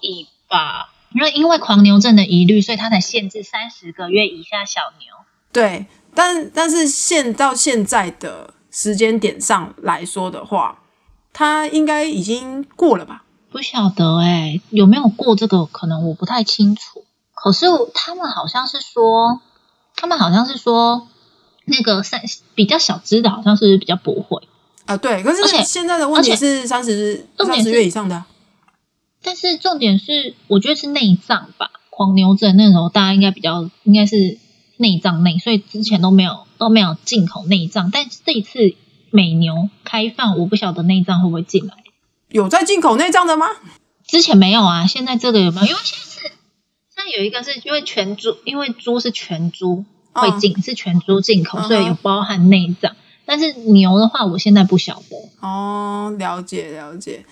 [0.00, 0.92] 以吧。
[1.14, 5.06] 因为因为狂牛症的疑虑，所以他才限制三十个月以下小牛。
[5.52, 10.82] 对，但但是现到现在的时间点上来说的话，
[11.32, 13.22] 他应该已经过了吧？
[13.50, 15.64] 不晓得哎、有没有过这个？
[15.64, 17.04] 可能我不太清楚。
[17.32, 19.40] 可是他们好像是说，
[19.94, 21.08] 他们好像是说
[21.64, 22.20] 那个三
[22.54, 24.46] 比较小只的，好像是比较不会。
[24.84, 28.26] 啊，对，可是现在的问题是三十三十重点是月以上的啊、
[29.26, 34.38] 但是重点是，我觉得是内脏吧，狂牛症那时候大家应该比较应该是
[34.76, 38.76] 内脏内，所以之前都没有都没有进口内脏，但这一次
[39.10, 41.74] 美牛开放，我不晓得内脏会不会进来。
[42.28, 43.46] 有在进口内脏的吗？
[44.06, 45.66] 之前没有啊，现在这个有没有？
[45.66, 52.94] 因为现在是现在有一个是因为全猪，因为猪是全猪会进，是全猪进口，所以有包含内脏。
[53.24, 55.16] 但是牛的话，我现在不晓得。
[55.40, 57.24] 哦，了解了解。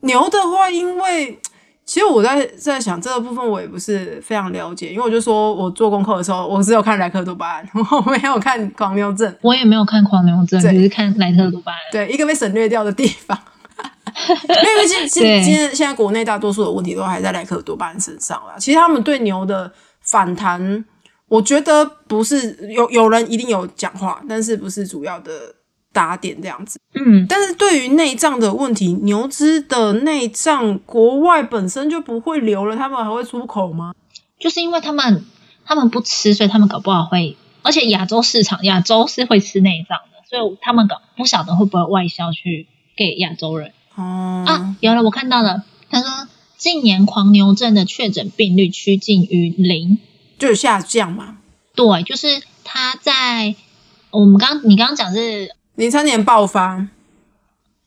[0.00, 1.38] 牛的话，因为
[1.84, 9.34] 其实我在在想这个部分，我也不是非常了解，因为我就说我做功课的时候，我只有看莱克多巴胺，我没有看狂牛症。
[9.42, 11.78] 我也没有看狂牛症，对只是看莱克多巴胺。
[11.92, 13.38] 对，一个被省略掉的地方。
[14.48, 18.54] 因为现现对今天现在国内大多数的问题都还在莱克多巴胺身上啦。
[18.58, 20.84] 其实他们对牛的反弹，
[21.28, 25.32] 我觉得不是有有人一定有讲话，但是不是主要的
[25.96, 26.78] 打点这样子。
[26.92, 33.94] 嗯，但是对于内脏的问题，牛只的内脏国外本身就不会流了，他们还会出口吗？
[34.38, 35.24] 就是因为他们
[35.64, 44.76] 他们不吃，所以他们搞不好会，而且亚洲市场亚洲是会吃内脏的，所以他们搞不晓得会不会外销去给亚洲人哦、啊？
[44.80, 46.28] 有了，我看到了，他说
[46.58, 49.98] 近年狂牛症的确诊病率趋近于零，
[50.38, 51.38] 就是下降嘛。
[51.74, 53.54] 对，就是他在
[54.10, 55.56] 我们刚你刚刚讲是。
[55.76, 56.88] 零三年爆发，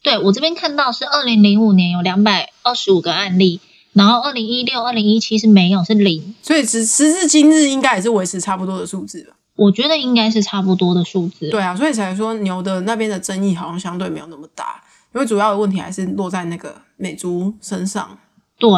[0.01, 3.59] 对我这边看到是二零零五年有两百二十五个案例，
[3.93, 6.35] 然后二零一六、二零一七是没有，是零。
[6.41, 9.35] 所以时时至今日应该也是维持差不多的数字吧。
[9.55, 11.49] 我觉得应该是差不多的数字。
[11.49, 14.81] 对啊，所以才说牛的那边的争议好像相对没有那么大，
[15.13, 18.17] 因为主要的问题还是落在那个美猪身上。
[18.59, 18.69] 对，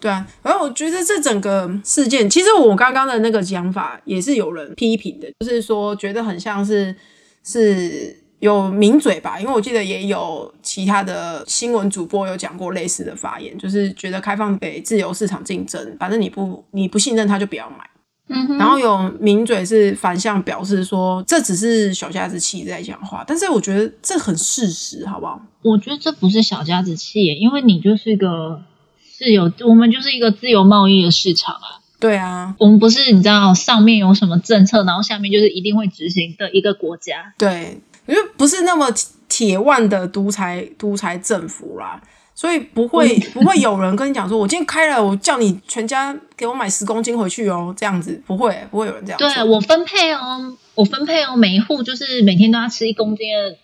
[0.00, 6.94] 对啊，然后我觉得这整个事件，其实我刚刚的那个讲法也是有人批评的，就是说觉得很像是
[7.44, 17.88] 是有名嘴吧，因为我记得也有其他的新闻主播有讲过类似的发言，就是觉得开放给自由市场竞争，反正你不你不信任他就不要买。
[18.32, 25.40] 嗯，然后有名嘴是反向表示说，这只是小家子气在讲话，但是我觉得这很事实，好不好？
[25.62, 28.62] 我觉得这不是小家子气，因为你就是一个
[29.18, 31.82] 自由，我们就是一个自由贸易的市场啊。
[31.98, 37.34] 对啊，我们不是你知道上面有什么政策，然后下面就是一定会执行的一个国家。
[37.36, 38.92] 对，因为不是那么
[39.28, 42.02] 铁腕的独裁独裁政府啦，
[42.34, 49.28] 所以不会不会有人跟你讲说，我今天开了，我叫你全家给我买十公斤回去哦，这样子不会不会有人这样做。
[49.28, 53.56] 对我分配哦，我分配哦，每一户就是每天都要吃一公斤的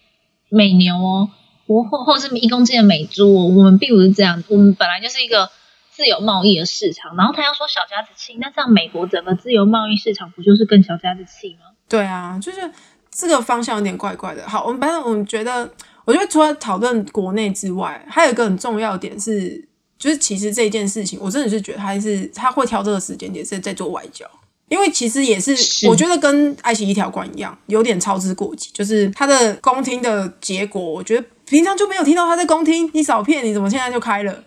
[0.48, 1.28] 美牛哦，
[1.66, 3.46] 或或或是一公斤的美猪哦。
[3.46, 5.50] 我们并不是这样，我们本来就是一个
[5.90, 7.16] 自由贸易的市场。
[7.16, 11.72] 然后他要说小家子气，那这样美国整个自由贸易市场不就是更小家子气吗？
[11.88, 12.70] 对啊，就是
[13.16, 14.46] 这个方向有点怪怪的。
[14.48, 15.68] 好，我们反正我们觉得，
[16.05, 19.66] 我觉得除了讨论国内之外，还有一个很重要的点是，
[19.98, 24.26] 就是其实这件事情，我真的是觉得他是他会挑这个时间点是在做外交。
[24.68, 28.68] 因为其实也是，是我觉得跟爱奇艺一条款一样，有点操之过急。
[28.72, 34.42] 就是他的公听的结果，我觉得平常就没有听到他在公听，你少骗，你怎么现在就开了？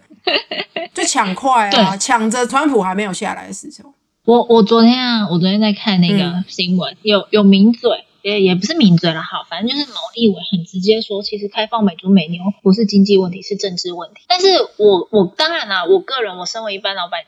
[0.93, 3.93] 就抢快啊，抢着川普还没有下来的时候。
[4.25, 7.89] 我我昨天啊，我昨天在看那嗯个新闻，有有名嘴，
[8.21, 14.21] 也也不是名嘴了，好，反正就是某立伟很直接说，其实开放美猪美牛不是经济问题，是政治问题。
[14.27, 17.25] 但是我我当然啦，我个人我身为一般老百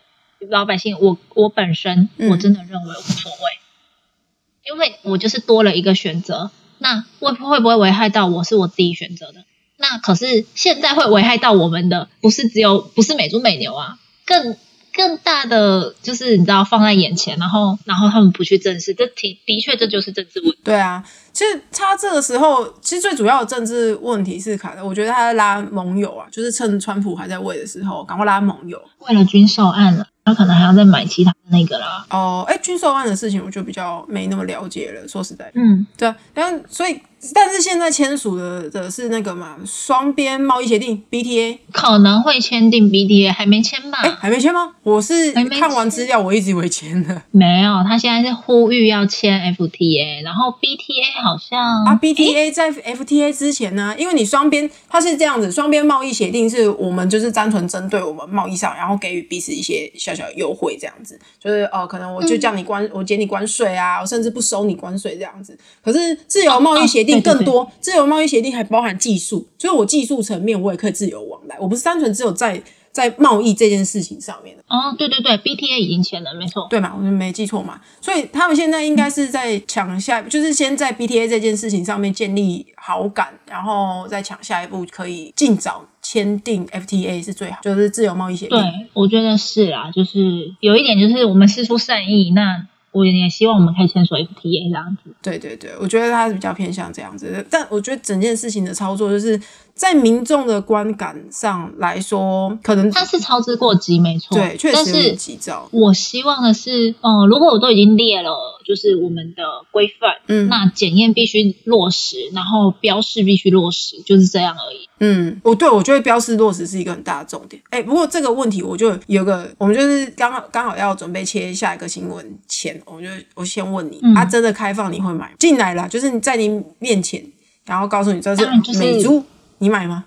[0.50, 6.52] 老百姓，我我本身嗯我真的认为无所谓，因为我就是多了一个选择。
[6.84, 9.46] 那会会不会危害到我是我自己选择的？
[9.78, 14.58] 那可是现在会危害到我们的，不是只有不是美猪美牛啊，更
[14.94, 20.58] 更大的就是你知道放在眼前，然后然后他们不去正视，这的的确这就是政治问题。
[20.64, 28.82] 对啊，其实他这个时候，其实最主要的政治问题是卡的，我觉得他在拉盟友啊，就是趁川普还在位的时候，赶快拉盟友。
[29.00, 32.06] 为了军售案了，他可能还要再买其他的那个啦。
[32.10, 37.00] 哦，哎，军售案的事情我就比较没那么了解了，说实在，嗯，对啊，然后所以，
[37.34, 44.00] 但是现在签署的的是那个嘛，双边贸易协定 BTA，可能会签订 BTA，还没签吧？
[44.04, 44.72] 哎，还没签吗？
[44.84, 52.00] 我是看完资料，我一直以为签的没有，他现在是呼吁要签 FTA，然后 BTA 好像啊。
[52.02, 65.56] BTA 在 FTA 之前呢，因为你双边它是这样子，双边贸易协定是我们就是单纯针对我们贸易上，然后给予彼此一些小小优惠，这样子，就是哦、呃可能我就叫你关，我减你关税啊，我甚至不收你关税这样子。
[65.84, 76.68] 可是自由贸易协定哦更多，自由贸易协定还包含技术，所以我技术层面我也可以自由往来，我不是单纯只有在在贸易这件事情上面的，哦，对对对，BTA 已经签了，没错。
[76.70, 76.94] 对嘛？
[76.96, 77.80] 我没记错嘛？
[78.02, 88.60] 所以他们现在应该是在抢下，就是先在 BTA 这件事情上面建立好感，然后再抢下一步，可以尽早签订 FTA 是最好，就是自由贸易协定。
[88.60, 95.14] 对，我觉得是啊，就是有一点就是我们施出善意，那我也希望我们可以签署 FTA 这样子。
[95.22, 99.40] 对对对，我觉得他是比较偏向这样子，但我觉得整件事情的操作，就是
[99.74, 104.38] 在民众的观感上来说，可能它是操之过急，没错。
[104.38, 105.68] 对，确但实是急躁。
[105.72, 108.32] 我希望的是，嗯、如果我都已经列了，
[108.66, 114.88] 就是我们的规范，嗯那检验必须落实，然后标示必须落实，就是这样而已。
[115.00, 117.60] 嗯，我对我觉得标示落实是一个很大的重点。
[117.72, 125.90] 哎，不过这个问题我就有个，我们就是刚好刚好要准备切下一个新闻前，我就我先问你，嗯它、真的开放你会买吗进来了？
[125.90, 127.24] 就是你在你面前，
[127.66, 128.46] 然后告诉你这是
[128.78, 129.24] 美猪，
[129.62, 130.06] 你买吗？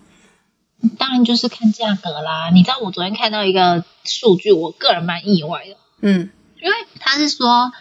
[0.99, 2.51] 当然就是看价格啦。
[2.53, 6.29] 你知道我昨天看到一个数据，我个人蛮意外的，嗯
[6.61, 7.73] 因为他是说，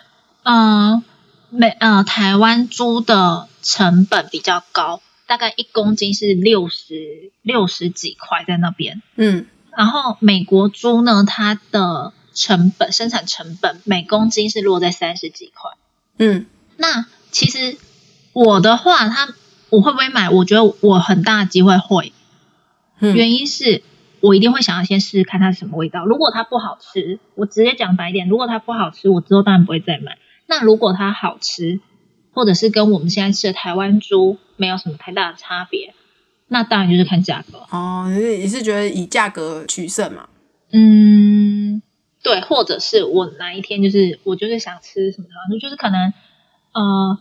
[0.43, 1.01] 呃，
[1.49, 9.01] 美呃台湾猪的成本比较高，大概一公斤是六十六十几块在那边。
[9.15, 15.71] 嗯然后美国猪呢，它的成本生产成本每公斤是落在三十几块。
[16.19, 16.45] 嗯
[16.77, 17.79] 那其实
[18.31, 19.33] 我的话，它
[19.73, 20.29] 我会不会买？
[20.29, 22.13] 我觉得我很大的机会会，
[22.99, 23.81] 嗯，原因是
[24.21, 26.05] 我一定会想要先试试看它是什么味道。
[26.05, 30.19] 如果它不好吃，我直接讲白一点，如果它不好吃，我之后当然不会再买。
[30.45, 31.79] 那如果它好吃，
[32.33, 35.95] 或者是跟我们现在吃的台湾猪没有什么太大的差别，
[36.47, 37.65] 那当然就是看价格。
[37.71, 40.29] 哦，你是你是觉得以价格取胜嘛？
[40.71, 41.81] 嗯，
[42.21, 45.27] 对，或者是我哪一天就是我就是想吃什么
[45.59, 46.13] 就是可能
[46.73, 47.17] 呃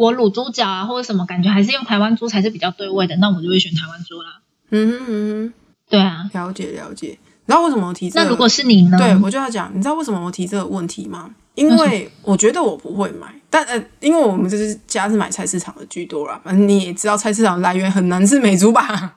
[0.00, 4.40] 我卤猪脚啊或者什么，感觉还是用台湾猪才是比较对味的，那我就会选台湾猪啦。
[4.70, 5.52] 嗯哼嗯
[5.90, 7.18] 对啊，了解了解。
[7.44, 8.24] 然后为什么我提这个？
[8.24, 8.96] 那如果是你呢？
[8.96, 11.28] 对，我就要讲，你知道为什么我提这个问题吗？
[11.54, 19.16] 因为我觉得我不会买，但呃，因为我们这是家是买菜市场的居多啦，反正你也知道菜市场来源很难是美猪吧？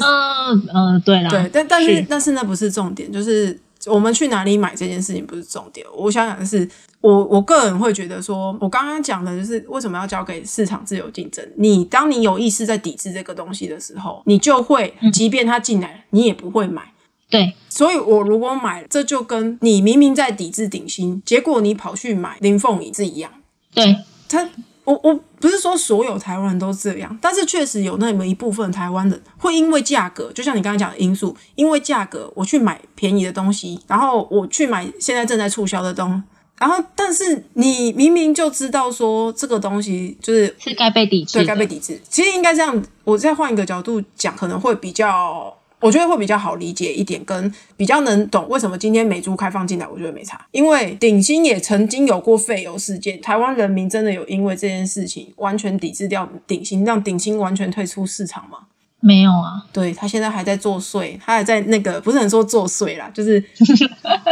[0.00, 5.86] 呃 呃，对啦，对，但但是是但是那不是重点，就是我们去哪里买这件事情不是重点。
[5.96, 6.68] 我想讲的是，
[7.00, 11.46] 我我个人会觉得说，我刚刚讲的就是为什么要交给市场自由竞争。
[11.56, 16.92] 你当你有意识在抵制这个东西的时候，你就会，即便它进来，你也不会买。
[17.30, 23.32] 对所以，我如果买，这就跟你明明在抵制顶新，结果你跑去买林凤仪是一样。
[23.72, 23.96] 对，
[24.28, 24.46] 他，
[24.84, 36.22] 我我不是说所有台湾人都这样，但是确实有那么一部分台湾人会因为价格，就像你刚才讲的因素，因为价格我去买便宜的东西，然后我去买现在正在促销的东
[36.58, 45.56] 然后但是你明明就知道说这个东西就是是该被抵制对的，该被抵制，其实应该这样，我再换一个角度讲，可能会比较。
[45.82, 50.40] 我觉得会比较好理解一点，跟比较能懂为什么今天美猪开放进来，我觉得没差。
[50.52, 58.58] 因为鼎新也曾经有过废油事件，台湾人民真的有因为这件事情完全抵制掉鼎新，让鼎新完全退出市场吗？
[59.04, 63.42] 没有啊，对他现在还在作祟，他还在那个不是很说作祟啦，就是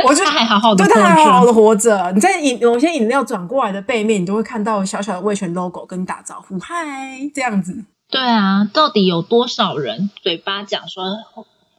[0.06, 2.12] 我觉得他还好好的对他还好好的，的活着。
[2.14, 7.84] 你在饮有些饮料转过来的背面，你都会看到小小的味全 logo 跟你打招呼，嗨，这样子。
[8.10, 11.04] 对啊，到底有多少人嘴巴讲说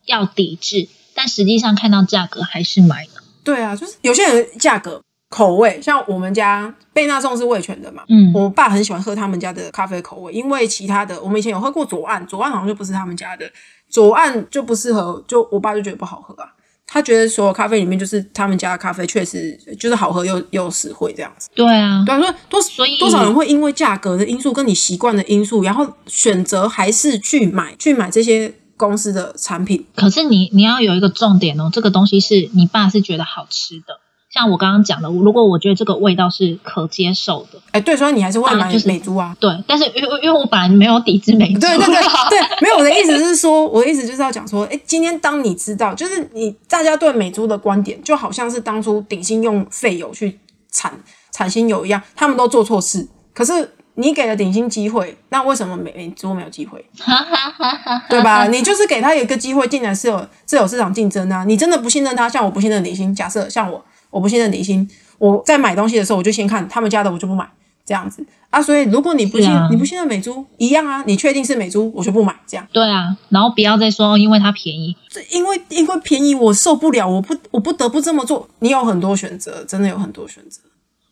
[0.05, 3.21] 要抵制，但实际上看到价格还是买的？
[3.43, 13.51] 对啊，就是有些人价格口味，像我们家贝纳颂是味全的嘛，嗯，我爸很喜欢喝他们家的咖啡口味，因为其他的我们以前有喝过左岸，左岸好像就不是他们家的，
[13.89, 16.53] 左岸就不适合，就我爸就觉得不好喝啊。
[16.93, 21.47] 他觉得所有咖啡里面，就是他们家的咖啡确实就是好喝又又实惠这样子。
[21.55, 29.85] 对啊，对啊，说多所以多少人会因为价格的因素跟你习惯的因素，然后选择还是去买去买这些公司的产品。
[29.95, 34.00] 可是你你要有一个重点哦，这个东西是你爸是觉得好吃的。
[34.33, 39.35] 像我刚刚讲的，如果我觉得这个味道是可接受的，哎，对，所以你还是会买美猪啊。
[39.39, 41.95] 对，但是因为因为我本来没有抵制美猪，对对对
[42.29, 50.39] 对，没有我的意思是说，我的意思就是要讲说，哎，今天当你知道，就是你大家对美珠的观点，就好像是当初鼎新用废油去
[50.71, 50.93] 产
[51.31, 56.83] 产新油一样，他们都做错事，可是你给了鼎新机会，那为什么美美猪没有机会？
[58.09, 58.47] 对吧？
[58.47, 61.43] 你就是给他有一个机会进来是有是有市场竞争啊。
[61.43, 64.87] 你真的不信任他，像我不信任鼎新，假设像我我不信任鼎新，
[65.17, 67.49] 我在买东西的时候我就先看他们家的，我就不买
[67.83, 68.61] 这样子啊。
[68.61, 72.67] 所以如果你不信、啊你不信任美珠一样啊，你确定是美珠，我就不买这样。
[72.71, 78.47] 对啊，然后不要再说因为它便宜，这因为因为便宜我受不了，我不我不得不这么做。
[78.59, 80.61] 你有很多选择，真的有很多选择。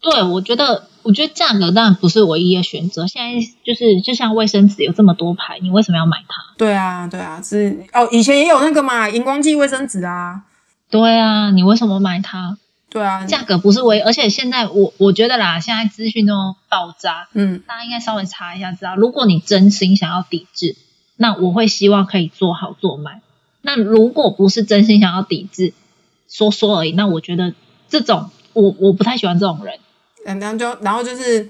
[0.01, 3.05] 对，我觉得，我觉得价格当然不是唯一的选择。
[3.05, 6.35] 现在就是，就像卫生纸有这么多牌，你为什么要买它？
[6.57, 10.43] 对啊，对啊，是哦，以前也有那个嘛，荧光剂卫生纸啊，
[10.89, 12.57] 对啊，你为什么买它？
[12.89, 20.75] 对啊，价格不是唯一，而且现在我我觉得啦，现在资讯都爆炸，嗯，大家应该稍微查一下，知道如果你真心想要抵制，
[21.15, 23.21] 那我会希望可以做好做满。
[23.61, 25.73] 那如果不是真心想要抵制，
[26.27, 27.53] 说说而已，那我觉得
[27.89, 29.77] 这种我我不太喜欢这种人。
[30.25, 31.49] 嗯，然后就然后就是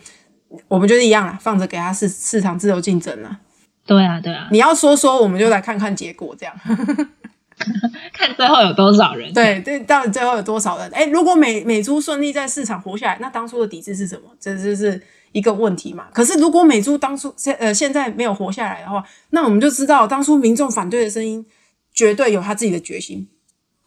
[0.68, 3.40] 我们就是一样啦，放着给他市市场自由竞争啦。
[3.86, 6.56] 对啊，对啊，你要说说，我们就来看看结果，这样。
[8.14, 9.34] 看最后有多少人。
[9.34, 10.89] 对对，到底最后有多少人？
[10.91, 14.30] 哎，如果美美猪顺利在市场活下来，那当初的抵制是什么？
[14.39, 15.01] 这就是
[15.32, 16.05] 一个问题嘛。
[16.14, 21.45] 可是如果美猪当初现呃现在没有活下来的话，那我们就知道当初民众反对的声音
[21.93, 23.28] 绝对有他自己的决心。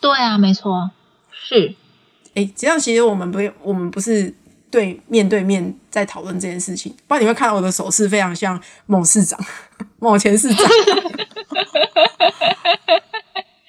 [0.00, 0.90] 对啊，没错，
[1.32, 1.74] 是
[2.34, 4.34] 哎，这样其实我们不用，我们不是
[4.70, 6.94] 对面对面在讨论这件事情。
[7.06, 9.38] 不然你会看到我的手势非常像某市长、
[10.00, 10.66] 某前市长。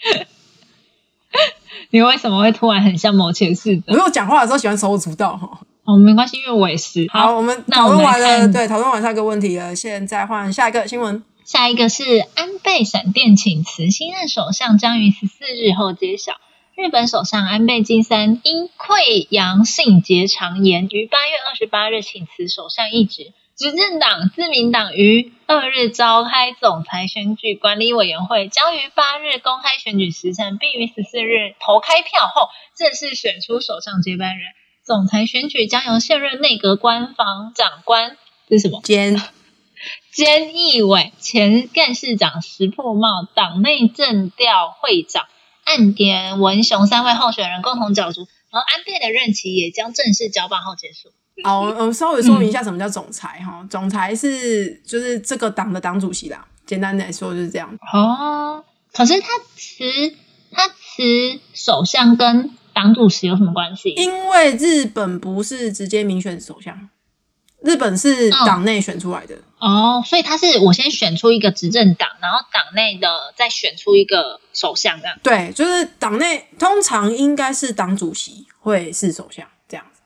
[1.91, 3.84] 你为什么会突然很像某前世的？
[3.88, 5.60] 我说我讲话的时候喜欢手舞足蹈哈。
[5.86, 7.06] 哦，没关系，因为我也是。
[7.10, 11.24] 好，我们那我们讨论完了，对，讨论完下一个问题了，现在换下一个新闻。
[11.43, 16.34] 下一个是安倍闪电请辞，新任首相将于十四日后揭晓。
[16.76, 23.34] 日本首相安倍晋三因溃疡性结肠炎，于八月二十八日请辞首相一职。
[23.56, 34.47] 执政党自民党于二日召开总裁选举管理委员会，将于八日公开选举时程，并于十四日投开票后正式选出首相接班人。
[34.84, 38.18] 总裁选举将由现任内阁官房长官
[38.49, 38.82] 这是什么？
[38.84, 39.22] 兼
[40.12, 45.28] 兼 义伟、前干事长石破茂、党内政调会长
[45.64, 51.10] 岸田文雄三位候选人共同角逐，而安倍的任期也将正式交棒后结束。
[51.44, 53.66] 好，我 们稍微说明一下什么叫总裁哈。
[53.70, 57.78] 总裁是就是这个党的党主席啦，简单来说就是这样。
[57.92, 58.64] 哦，
[58.94, 60.16] 可是他辞
[60.52, 63.90] 他辞首相跟党主席有什么关系？
[63.92, 66.90] 因为日本不是直接民选首相，
[67.62, 69.36] 日本是党内选出来的。
[69.58, 75.18] 哦，所以他是我先选出一个执政党，然后党内的再选出一个首相这样。
[75.24, 79.48] 对，就是党内通常应该是党主席会是首相。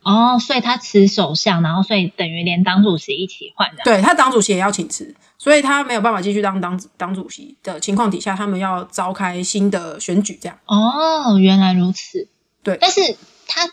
[0.07, 3.83] 哦，所以他辞首相，然后所以等于连党主席一起换的。
[3.83, 10.57] 对他党主席也要请辞，所以他没有办法继续当党党主席的情况底下，他们要召开新的选举这样。
[10.65, 12.29] 哦，原来如此。
[12.63, 13.01] 对但是
[13.47, 13.69] 他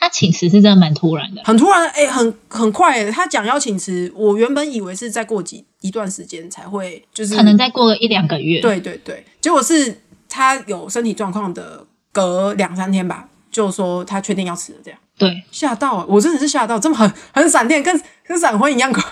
[0.00, 1.42] 他请辞是真的蛮突然的。
[1.44, 19.04] 很突然，哎、很很快欸，他讲要请辞，我原本以为是再过几一段时间才会，就是可能再过个一两个月，，对对对，结果是他有身体状况的，隔两三天吧，就说他确定要辞了，这样对，吓到欸我真的是吓到，这么很很闪电，跟跟闪婚一样快。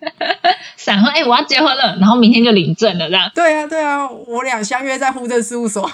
[0.76, 3.30] 闪婚，哎、我要结婚了，然后明天就领证了，这样。
[3.34, 5.90] 对啊对啊，我俩相约在户政事务所。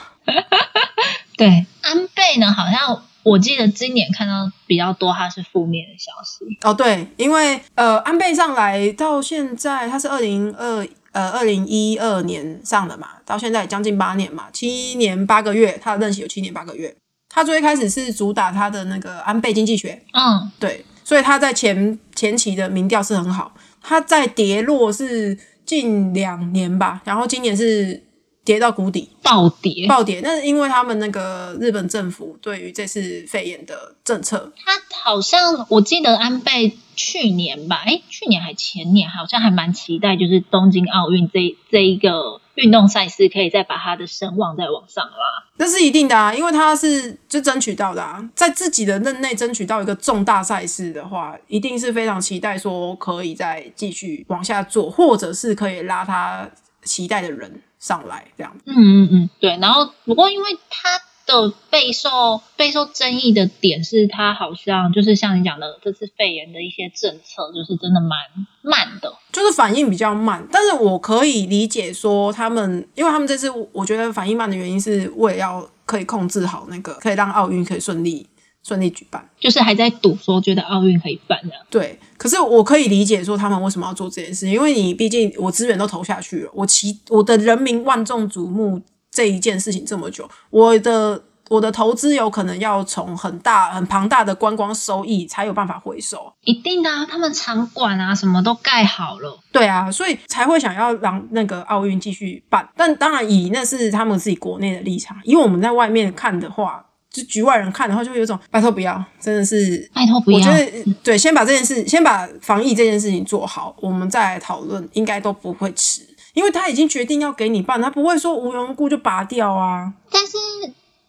[1.38, 6.58] 对，安倍呢，好像我记得今年看到比较多，他是负面的消息。
[6.62, 16.96] 哦，对，因为呃，安倍上来到现在，他是二零二呃二零一二年上的嘛，到现在将近八年嘛，七年八个月，他的任期有七年八个月。
[17.34, 23.52] 他最一开始是主打他的那个安倍经济学，嗯，对，所以他在前前期的民调是很好。
[23.82, 28.00] 他在跌落是近两年吧，然后今年是
[28.44, 29.86] 跌到谷底，暴跌。
[29.88, 30.20] 暴跌。
[30.22, 34.72] 那是因为他们那个日本政府对于这次肺炎的政策，他
[35.02, 45.44] 好像我记得安倍去年吧，哎，去年还前年，好像还蛮期待，就是东京奥运这这一个运动赛事，可以再把他的声望再往上拉。
[45.56, 56.48] 那是一定的啊，因为他是就争取到的啊，在自己的任内争取到一个重大赛事的话，一定是非常期待说可以再继续往下做，或者是可以拉他
[56.82, 58.56] 期待的人上来这样。
[58.64, 59.58] 嗯嗯嗯，对。
[59.60, 60.88] 然后不过因为他
[61.26, 68.18] 的备受备受争议的点是，他好像就是像你讲的，这次肺炎的一些政策，就是真的蛮
[68.62, 69.12] 慢的。
[69.30, 78.26] 就是反应比较慢，但是我可以理解说他们，因为他们这次我觉得反应慢的原因是为了要可以控制好那个，可以让奥运可以顺利
[78.66, 79.24] 顺利举办。
[79.38, 96.32] 就是还在赌说觉得奥运可以办的，对，可是我可以理解说他们为什么要做这件事，因为你毕竟我资源都投下去了，我其我的人民万众瞩目这一件事情这么久，我的我的投资有可能要从很大很庞大的观光收益才有办法回收。
[96.40, 99.38] 一定的啊，他们场馆啊什么都盖好了。
[99.52, 102.66] 对啊，所以才会想要让那个奥运继续办。
[102.74, 106.83] 但当然，以那是他们自己国内的立场，以我们在外面看的话，
[107.14, 109.88] 就局外人看的话，就会有种拜托不要，真的是。
[109.94, 110.38] 拜托不要。
[110.38, 116.02] 我觉得对，先把这件事，先把防疫这件事情做好，我们再来讨论，应该都不会迟。
[116.32, 119.94] 因为他已经决定要给你办，他不会说无缘无故就拔掉啊。
[120.10, 120.32] 但是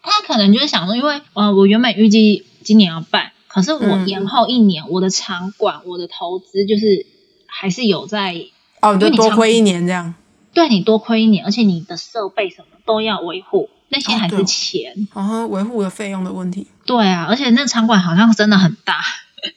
[0.04, 7.08] 他可能就是想说，因为呃，我原本预计今年要办，可是我延后一年，我的场馆、我的投资就是
[7.48, 8.36] 还是有在
[8.82, 10.14] 哦，你就多亏一年这样。
[10.54, 16.68] 对你多亏一年，而且你的设备什么都要维护，那些还是钱，然后维护的费用的问题。
[16.86, 19.00] 对啊，而且那场馆好像真的很大。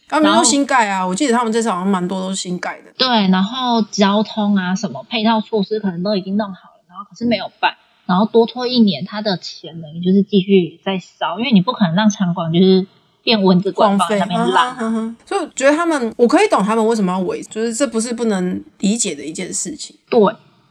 [0.06, 2.92] 他们都新盖啊，我记得他们这次好像蛮多都是新盖的。
[2.98, 7.74] 对，然后交通啊什么配套措施可能都已经弄好了，然后可是没有办，
[8.04, 12.86] 然后多拖一年，他的钱等于就是继续在烧，因为你不可能让场馆就是
[13.22, 14.76] 变蚊子馆放在那边烂。
[15.24, 19.96] 所以我觉得他们，我可以懂他们为什么要围，就是这不是不能理解的一件事情。
[20.10, 20.20] 对，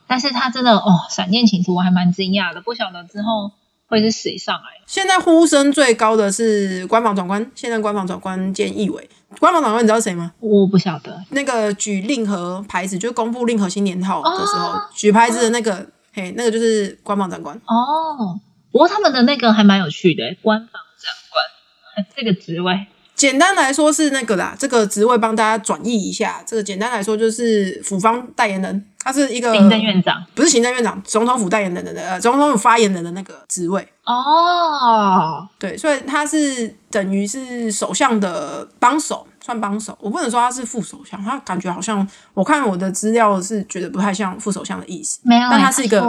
[0.07, 3.51] 但是他真的哦，闪电情书我还蛮惊讶的，不晓得之后。
[3.89, 4.81] 会是谁上来？
[4.85, 9.09] 现在呼声最高的是官方长官，现在官方长官兼议委。
[9.39, 10.33] 官方长官你知道谁吗？
[10.41, 11.23] 我不晓得。
[11.29, 17.55] 那个举令和牌子，就是公布令和新年号的时候举牌子的那个，嘿，那个就是官方长官。
[17.65, 18.37] 哦，
[18.73, 22.87] 不过他们的那个还蛮有趣的，官方长官这个职位。
[23.17, 26.41] 简单来说是那个啦，这个职位帮大家转译一下。
[26.45, 33.85] 这个简单来说就是府方代言人，他是一个行政院长，不是行政院长，总统府代言人的呃，总统府发言人的那个职位。
[34.05, 39.97] 哦，对，所以他是等于是首相的帮手，算帮手。
[39.99, 45.19] 我不能说他是副首相，他感觉好像我看我的资料是觉得不太像副首相的意思。
[45.23, 46.01] 没有，但他是一个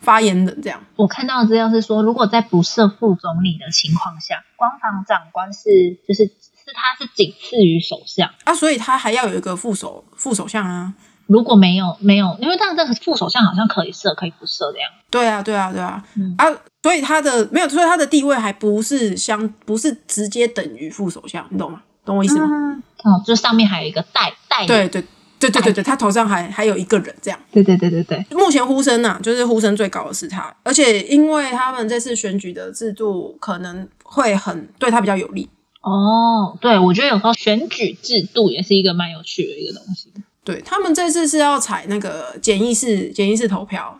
[0.00, 0.80] 发言人这样。
[0.96, 6.30] 我看到的资料是说，如果在不设副总理的情况下，官方长官是就是。
[6.68, 10.92] 是他是仅次于首相啊，所以他还要有一个副首副首相啊。
[11.24, 14.90] 如果没有没有，因为但这个副首相好像可以设可以不设这样。
[15.08, 16.04] 对啊对啊对啊
[16.36, 16.44] 啊，
[16.82, 21.80] 所以他的没有，所以他的地位还不是相不是直接等于副首相，你懂吗？
[22.04, 22.82] 懂我意思吗？
[23.02, 25.02] 哦，就上面还有一个代代对对
[25.38, 27.38] 对对对对，他头上还还有一个人这样。
[27.52, 35.48] 对对对对对，目前呼声呢，就是呼声最高的是他，而且因为他们这次选举的制度可能会很对他比较有利。
[35.80, 40.12] 哦，对，我觉得有时候选举制度也是一个蛮有趣的一个东西。
[40.44, 43.98] 对他们这次是要采那个简易式简易式投票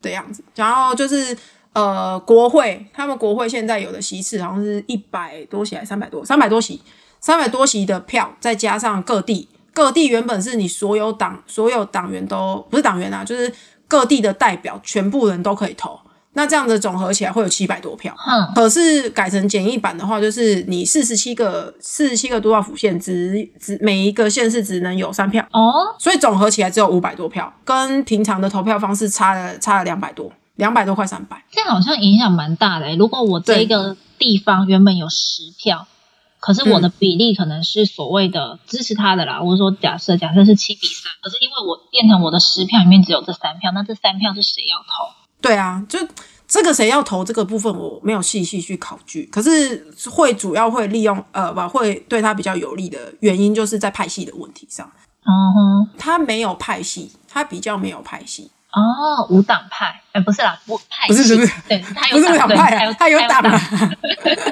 [0.00, 1.36] 的样子，然后就是
[1.72, 6.80] 呃，国会他们国会现在有的席次好像是一百多席还是三百多，三百多席，
[7.20, 9.48] 三百多席的票，再加上各地
[9.78, 13.52] 各地原本是你所有党所有党员都不是党员啊，就是
[13.86, 15.96] 各地的代表全部人都可以投。
[16.32, 25.40] 那这样子总合起来会有七百多票，嗯，可是改成简易版的话，就是你四十七个四十七个都道府县只只每一个县市只能有三票。
[25.52, 32.96] 哦，所以总合起来只有五百多票，跟平常的投票方式差了差了两百多，两百多块三百，这样好像影响蛮大的。
[32.96, 35.86] 如果我这个地方原本有十票，
[36.48, 45.12] 可是我的比例可能是所谓的支持他的啦，或者说假设假设是七比三，可是因为我变成我的十票里面只有这三票，那这三票是谁要投？
[45.42, 45.98] 对啊，就
[46.46, 49.28] 这个谁要投这个部分，我没有细细去考据。
[49.30, 54.90] 可是会主要会利用呃，不会对他比较有利的原因，就是在派系的问题上。
[55.26, 58.50] 嗯哼，他没有派系，他比较没有派系。
[58.72, 60.02] 哦，无党派？
[60.12, 63.42] 哎，不是啦，不派系，不是不是，对他有党派，他有党。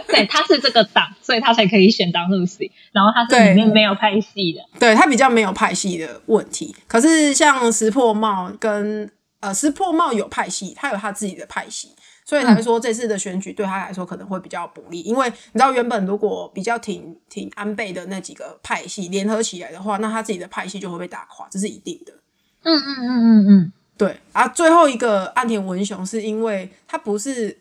[0.09, 2.71] 对，他是这个党，所以他才可以选当 Lucy。
[2.93, 6.75] 然后他是里面没有派系的，对他比较没有派系的问题。
[6.87, 9.11] 可是像石破茂跟。
[9.41, 11.91] 呃，石破茂有派系，他有他自己的派系，
[12.25, 15.03] 所以才说这次的选举对他来说可能会比较不利。
[15.03, 22.13] 因为你知道，原本如果比较挺挺安倍的那几个派系联合起来的话，那他自己的派系就会被打垮，这是一定的。
[22.63, 24.17] 嗯嗯嗯嗯嗯，对。
[24.33, 27.57] 啊，最后一个岸田文雄是因为他不是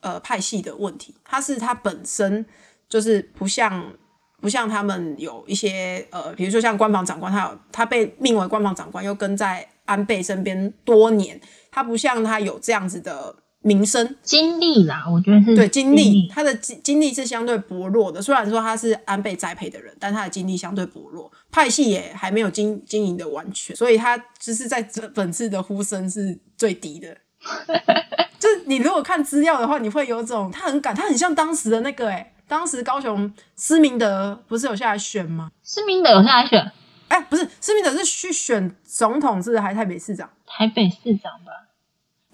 [0.00, 2.44] 呃派系的问题，他是他本身
[2.88, 3.92] 就是不像
[4.40, 9.68] 不像他们有一些呃，比如说像官房长官，他有他被命为官房长官，又跟在。
[9.86, 13.32] 安倍身边多年，他不像他有这样子的
[13.66, 18.22] 名声经历啦，我觉得是对经历，他的经经历是相对薄弱的。
[18.22, 27.16] 虽然说他是安倍栽培的人，但他的经历相对薄弱，派系也还没有经经营的完全，所以他就是在这本次的呼声是最低的。
[28.38, 35.50] 就是你如果看资料的话，你会有种他很敢，他很像当时的那个哎，当时高雄施明德不是有下来选吗？
[35.64, 36.70] 施明德有下来选。
[37.08, 40.28] 哎，不是，施明德是去选总统，是还是台北市长？
[40.44, 41.52] 台北市长吧，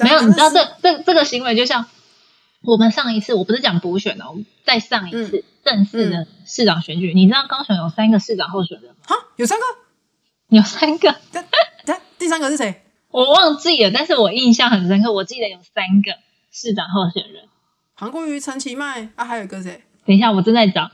[0.02, 0.20] 没有。
[0.22, 1.86] 你知道这这这个行为，就像
[2.62, 8.96] 我们上一次，我不是讲补选的，我们再上一次正式的市长选举，你知道高雄有三个市长候选人吗？
[9.04, 9.64] 哈，有三个，
[10.48, 11.16] 有三个。
[11.32, 11.46] 但
[11.84, 12.82] 但第三个是谁？
[13.10, 16.18] 我忘记了，但是我印象很深刻，我记得有三个
[16.50, 17.44] 市长候选人。
[17.94, 19.82] 韩国瑜、陈其迈啊，还有一个谁？
[20.06, 20.90] 等一下，我正在找，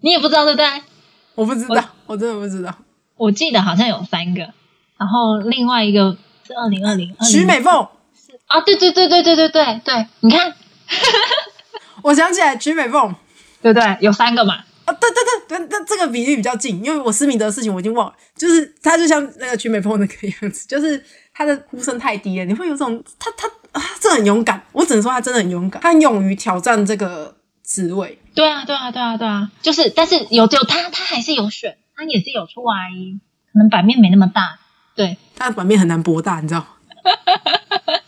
[0.00, 0.66] 你也不知道对不对？
[1.34, 2.74] 我不知道，我真的不知道。
[3.16, 4.52] 我记得好像有三个，
[4.96, 6.16] 然后另外一个
[6.46, 7.86] 是二零二零徐美凤
[8.54, 10.54] 啊，对对对对对对对对，你看，
[12.02, 13.12] 我想起来曲美凤，
[13.60, 13.98] 对不对？
[14.00, 14.64] 有三个嘛？
[14.84, 15.16] 啊，对对
[15.48, 21.02] 对对，那这个比例比较近，因为我思明德的事情我已经忘了，就是他就像那个曲美凤那个样子，就是
[21.32, 27.34] 他的呼声太低了，你会有种他他啊，这很勇敢，我只能说他真的很勇敢，他很勇于挑战这个
[27.64, 28.16] 职位。
[28.36, 32.90] 对啊，对啊，对啊，对啊，就是，但是有有他，他还是有选，他也是有出来，
[33.52, 34.60] 可能版面没那么大，
[34.94, 36.64] 对，他的版面很难博大，你知道？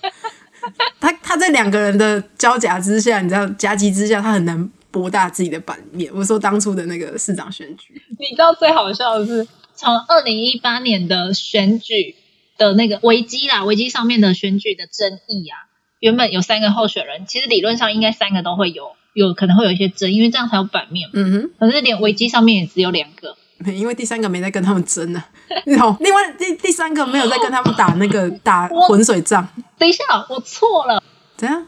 [1.26, 6.10] 他他在两个人的交夹之下，你知道夹击之下，他很难博大自己的版面。
[6.14, 12.14] 我说当初的那个市长选举，你知道最好笑的是，从二零一八年的选举
[12.56, 15.66] 的那个危机啦，危机上面的选举的争议啊，
[15.98, 21.10] 原本有三个候选人，其实理论上应该三个都会有，有可能会有一些争，因为这样才有版面。
[21.12, 25.28] 嗯哼可是连危机上面也只有两个，哼，因为第三个没在跟他们争呢、啊，
[25.66, 25.96] 你懂？
[26.00, 29.46] 另外第第三个没有在跟他们打那个打浑水仗，
[29.76, 31.02] 等一下，我错了。
[31.36, 31.66] 怎样？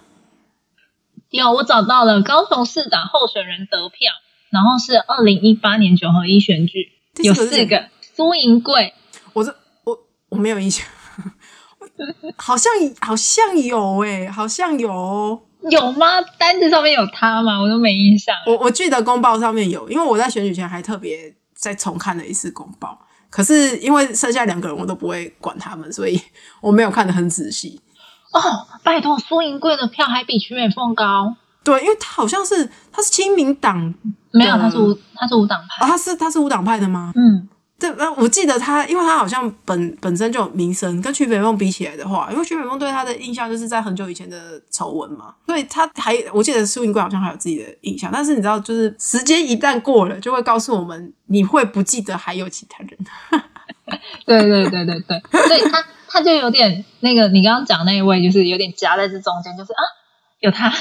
[1.30, 4.12] 有，我找到了高雄市长候选人得票，
[4.50, 6.88] 然后是二零一八年九合一选举，
[7.22, 8.94] 有四个苏银贵，
[9.34, 9.54] 我这
[9.84, 9.98] 我
[10.30, 10.86] 我没有印象，
[12.36, 15.40] 好像好像有诶、好像有哦、
[15.70, 16.22] 有吗？
[16.38, 17.60] 单子上面有他吗？
[17.60, 18.34] 我都没印象。
[18.46, 22.98] 我我记得公报上面有，因为我在选举前还特别再重看了一次公报。
[23.28, 26.18] 可是因为剩下两个人我都不会管他们，所以
[26.62, 27.78] 我没有看得很仔细。
[28.32, 31.34] 哦，拜托，苏银贵的票还比徐美凤高。
[31.64, 33.92] 对，因为他好像是他是亲民党
[34.30, 35.86] 没有，对他是无他是无党哦，派。
[35.86, 37.12] 他是他是无党派的吗？
[37.14, 37.46] 嗯，
[37.78, 52.98] 对，那我记得他，因为他好像本本身就有名声，跟徐美凤比起来的话，因为徐美凤对他的印象就是在很久以前的丑闻嘛，所以他还我记得苏银贵好像还有自己的印象，但是你知道，就是时间一旦过了，就会告诉我们你会不记得还有其他人。
[54.24, 59.82] 对对对对对，所以他他就有点那个你刚刚讲那一位，就是有点夹在这中间，就是啊，
[60.40, 60.72] 有他，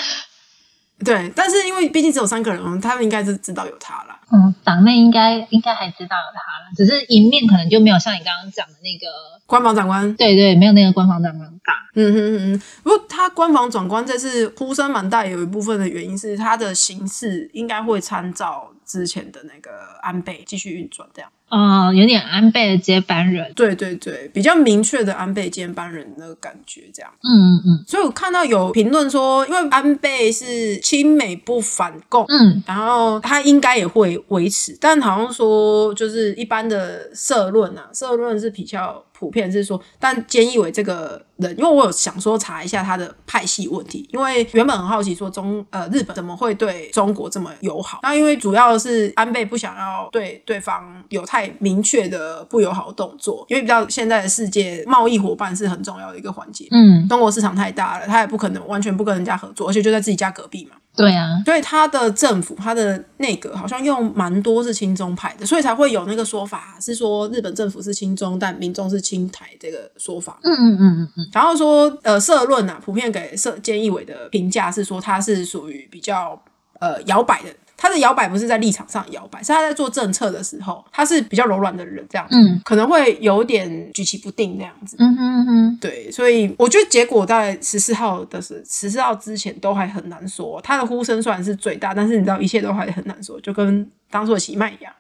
[1.04, 4.16] 对，但是因为毕竟只有三个人，他们应该是知道有他了。
[4.32, 9.08] 嗯，党内应该应该还知道有他了，只是赢面可能就没有像你刚刚讲的那个，
[9.46, 11.74] 官方长官，对对，没有那个官方长官大。
[11.96, 19.72] 嗯哼嗯哼，不过他官方长官这次呼声蛮大，有一部分的原因是他的形式应该会参照之前的那个
[20.02, 21.32] 安倍继续运转这样。
[21.50, 23.52] 哦，有点安倍的接班人。
[23.56, 27.12] 对对对，比较明确的安倍接班人的感觉这样。
[27.24, 32.26] 嗯嗯嗯所以我看到有评论说，因为安倍是亲美不反共。
[32.28, 56.68] 嗯，然后他应该也会维持，但好像说就是一般的社论啊，社论是比较普遍是说，但菅义伟这个人，因为我有想说查一下他的派系问题，因为原本很好奇说中呃日本怎么会对中国这么友好，那因为主要是安倍不想要对对方有太明确的不友好动作，因为比较现在的世界贸易伙伴是很重要的一个环节。
[56.70, 60.76] 嗯，中国市场太大了，他也不可能完全不跟人家合作，而且就在自己家隔壁嘛。
[60.98, 70.40] 对啊，所以他的政府、他的内阁好像用蛮多是亲中派的，所以才会有那个说法，是说日本政府是亲中，但民众是亲台这个说法。
[70.42, 76.42] 嗯嗯嗯嗯嗯，然后说，呃，社论啊，普遍给社菅义伟的评价是说他是属于比较
[76.80, 77.50] 呃摇摆的。
[77.78, 84.98] 他的摇摆不是在立场上摇摆，是他在做政策的时候，他是比较柔软的人，这样子，嗯可能会有点举棋不定那样子。
[85.00, 90.60] 嗯哼哼，对，所以我觉得结果在十四号的时，十四号之前都还很难说。
[90.64, 94.92] 他的呼声虽然是最大，但是你知道一切都还很难说，就跟当初的奇迈一样。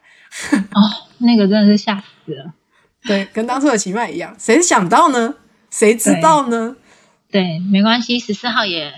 [0.51, 0.80] 哦，
[1.17, 2.53] 那个真的是吓死了。
[3.03, 5.34] 对，跟当初的奇迈一样，谁想到呢？
[5.71, 6.75] 谁知道呢？
[7.32, 8.93] 对，没关系，十四号也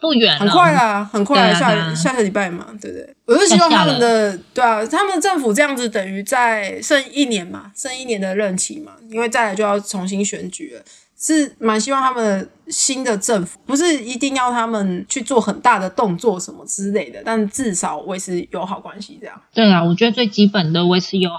[0.00, 3.14] 不远，很快啦，很快啦，下下个礼拜嘛，对不对？
[3.26, 10.82] 我是希望他们的对啊，他们政府这样子等于在剩一年嘛，剩一年的任期嘛，因为再来就要重新选举了。
[11.22, 19.38] 是蛮希望他们新的政府不是一定要他们去做很大的动作什么之类的，但至少维持友好关系这样。
[19.52, 21.36] 对啊，我觉得最基本的维持友好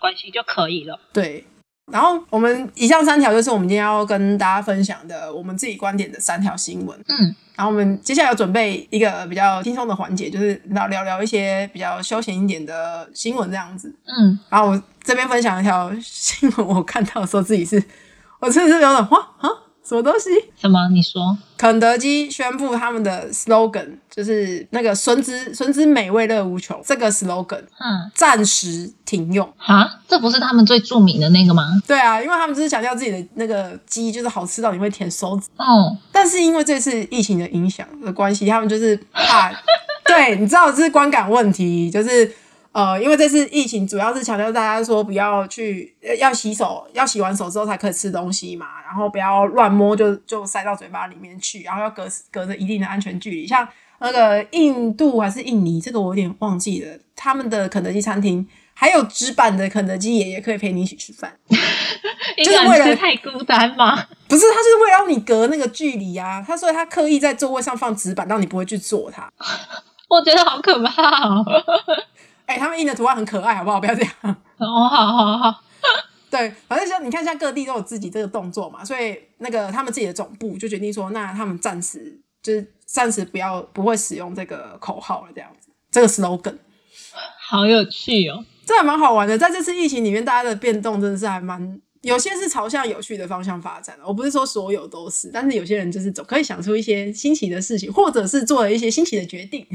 [0.00, 1.00] 关系就可以了。
[1.12, 1.44] 对，
[1.92, 6.98] 然后我们以上三条就是我们今天要跟大家分享的我们自己观点的三条新闻。
[7.08, 13.94] 嗯，然后我们接下来要准备一个比较轻松的环节，就是聊聊聊一些比较休闲一点的新闻这样子。
[14.06, 17.82] 嗯，然后我这边分享一条新闻，我看到的时候自己是，
[18.40, 19.50] 我真的是有点哇啊，
[19.86, 20.30] 什么东西？
[20.60, 20.88] 什么？
[20.90, 21.36] 你说？
[21.58, 29.46] 肯德基宣布他们的 slogan 就是那个“吮之吮之美味乐无穷”这个 slogan 嗯，暂时停用。
[29.56, 31.64] 哈，这不是他们最著名的那个吗？
[31.86, 39.52] 对啊，因为他们只是强调自己的那个鸡就是好吃到你会舔手指，哦，但是因为这次疫情的影响的关系，他们就是怕，
[40.06, 42.30] 对，你知道这是观感问题，就是
[42.74, 53.46] 呃，因为这次疫情主要是强调大家说不要去呃要洗手，要洗完手之后才可以吃东西嘛，然后不要乱摸就就塞到嘴巴里面去，然后要隔隔着一定的安全距离。
[53.46, 53.66] 像
[54.00, 58.44] 那个印度还是印尼，这个我有点忘记了，他们的肯德基餐厅
[58.74, 61.32] 还有纸板的肯德基爷爷可以陪你一起吃饭。
[62.36, 63.94] 就是为了太孤单吗？
[64.26, 66.44] 不是，他就是为了让你隔那个距离啊。
[66.44, 69.32] 他说他刻意在座位上放纸板，让你不会去坐它。
[70.10, 71.44] 我觉得好可怕哦。
[72.46, 73.80] 哎、他们印的图案很可爱，好不好？
[73.80, 74.12] 不要这样。
[74.58, 75.62] 哦，好好好，
[76.30, 86.56] 对，反正像你看，像各地都有自己这个动作嘛，所以那个他们自己的总部就决定说，那他们暂时就是暂时不要不会使用这个口号了，这样子，这个 slogan，
[87.48, 88.44] 好有趣哦。
[88.66, 89.36] 这还蛮好玩的。
[89.36, 91.80] 在这次疫情里面，大家的变动真的是还蛮。
[92.04, 99.66] 有些是朝向有趣的方向发展的，我不是说所有都是，但是有些人就是总可以想出一些新奇的事情，或者是做了一些新奇的决定。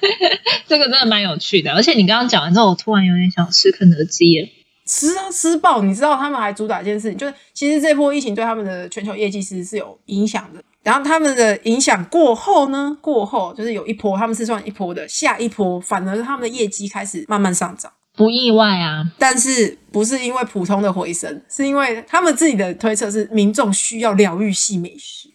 [0.68, 4.48] 这个真的蛮有趣的，而且你刚刚讲完之后，我突然有点想吃肯德基了。
[4.86, 5.82] 吃啊吃爆！
[5.82, 10.62] 你知道他们还主打一件事情，就是其实这波疫情对他们的全球业绩其实是有影响的。
[10.82, 17.92] 然后他们的影响过后呢，过后就是有一波，他们是算一波的，下一波反而他们的业绩开始慢慢上涨。
[18.18, 25.30] 不意外啊，但是不是因为普通的回声，是因为他们自己的推测是民众需要疗愈系美食。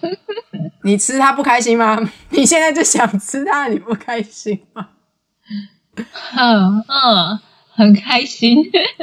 [0.84, 1.98] 你吃它不开心吗？
[2.30, 4.88] 你现在就想吃它，你不开心吗？
[6.34, 8.58] 嗯嗯，很开心。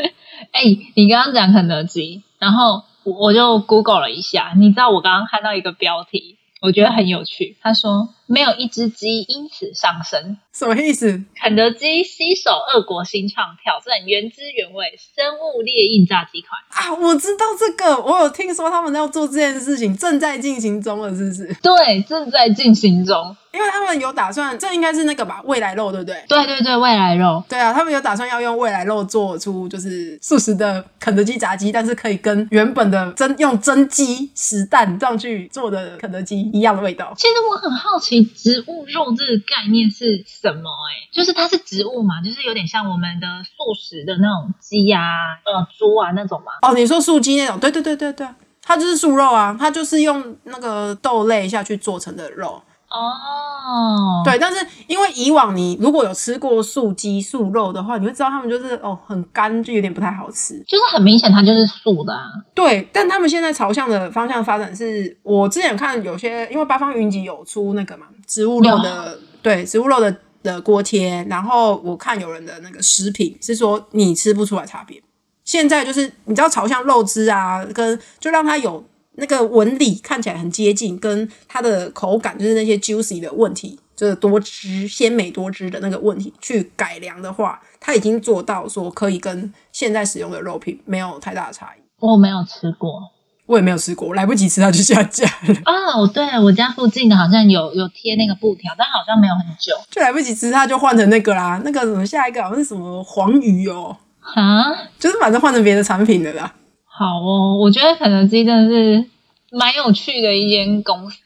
[0.52, 0.62] 哎、
[0.96, 7.56] 你刚刚讲肯德基，然后我我就 Google 了一下，你知道我刚刚看到一个标题，我觉得很有趣。
[7.62, 11.22] 他说没有一只鸡因此上升，什么意思？
[11.36, 16.50] 肯德基携手俄国新创，挑战原汁原味生物猎印炸鸡块。
[16.70, 21.54] 啊，我知道这个，我有听说他们要做这件事情，正在进行中了，是不是？
[21.62, 23.36] 对，正在进行中。
[23.54, 26.24] 因为他们有打算，这应该是那个吧，未来肉，对不对？
[26.26, 27.44] 对对对，未来肉。
[27.50, 37.14] 对啊，他们有打算要用未来肉做出就是素食的肯德基炸鸡，但是可以跟原本的真用真鸡实蛋这样去做的肯德基一样的味道。
[37.18, 41.10] 其实我很好奇，植物肉这个概念是什么、欸？
[41.12, 46.52] 就是它是植物嘛，就是有点像我们的素食的那种鸡啊、呃猪啊那种嘛。
[46.62, 47.60] 哦，你说素鸡那种？
[47.60, 48.28] 对对对对对，
[48.62, 52.62] 它就是素肉啊，它就是用那个豆类下去做成的肉。
[52.92, 60.62] 哦，对，但是因为以往你如果有吃过素鸡、素肉的话，你会知道他们就是哦很干，就有点不太好吃。
[60.68, 62.26] 就是很明显它就是素的啊。
[62.54, 70.14] 对，但他们现在朝向的方向发展是，我之前看有些，因为八方云集有出那个嘛植物肉的，对植物肉的
[70.44, 75.02] 的锅贴，然后我看有人的那个食品是说你吃不出来差别。
[75.46, 78.84] 现在就是你知道朝向肉汁啊，跟就让它有
[79.16, 91.82] 那个纹理看起来很接近，跟它的口感就是那些 juicy 的问题，就是多汁鲜美多汁的那个问题去改良的话，它已经做到说可以跟现在使用的肉品没有太大的差异。
[91.99, 93.01] 我没有吃过
[93.47, 104.72] 我也没有吃过，我来不及吃它就下架了， 哦，对我家附近的好像有有贴那个布条，但好像没有很久就来不及吃它就换成那个啦，那个什么下一个好像是什么黄鱼哦，啊。
[104.97, 106.53] 就是反正换成别的产品的啦。
[107.02, 109.04] 好哦，我觉得肯德基真的是
[109.49, 111.18] 蛮有趣的一间公司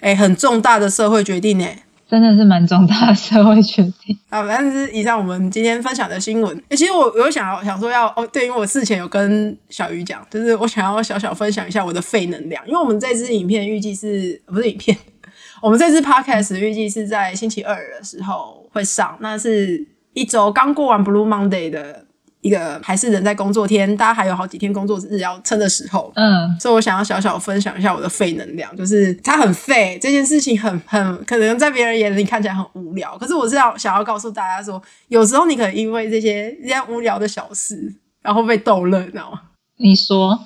[0.00, 1.84] 诶，哎、很重大的社会决定哎。
[2.08, 4.18] 真的是蛮重大的社会决定。
[4.30, 6.56] 好，反正是以上我们今天分享的新闻。
[6.70, 14.96] 诶其实我有想要想说要哦，对，因为我事前有跟小鱼讲，就是我想要小小分享一下我的肺能量，因为我们这支影片预计是不是影片？
[15.60, 22.06] 我们这支 podcast 预计是在星期二的时候会上，那是一周刚过完 Blue Monday 的
[22.40, 39.40] 一个还是人在工作天，大家还有好几天工作日要撑的时候，嗯，所以我想要小小分享一下我的肺能量，就是它很废，这件事情很很可能在别人眼里看起来很无聊，可是我是要想要告诉大家说，有时候你可能因为这些这样无聊的小事，然后被逗乐，你知道吗？
[39.76, 40.38] 你说，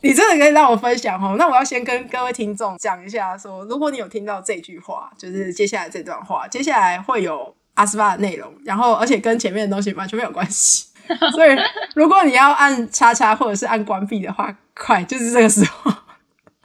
[0.00, 1.36] 你真的可以让我分享哦。
[1.38, 10.86] 那我要先跟各位听众讲一下说如果你有听到这句话，就是接下来这段话，接下来会有阿斯巴的内容，然后而且跟前面的东西完全没有关系。
[11.32, 11.50] 所以，
[11.94, 15.92] 如果你要按叉叉或者是按关闭的话，快就是这个时候。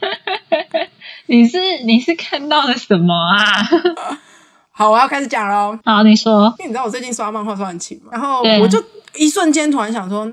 [1.28, 3.46] 你是你是看到了什么啊？
[4.74, 5.78] 好，我要开始讲喽。
[5.86, 8.84] 好，你说，因为你知道我最近刷漫画刷很勤嘛，然后我就
[9.16, 10.30] 一瞬间突然想说，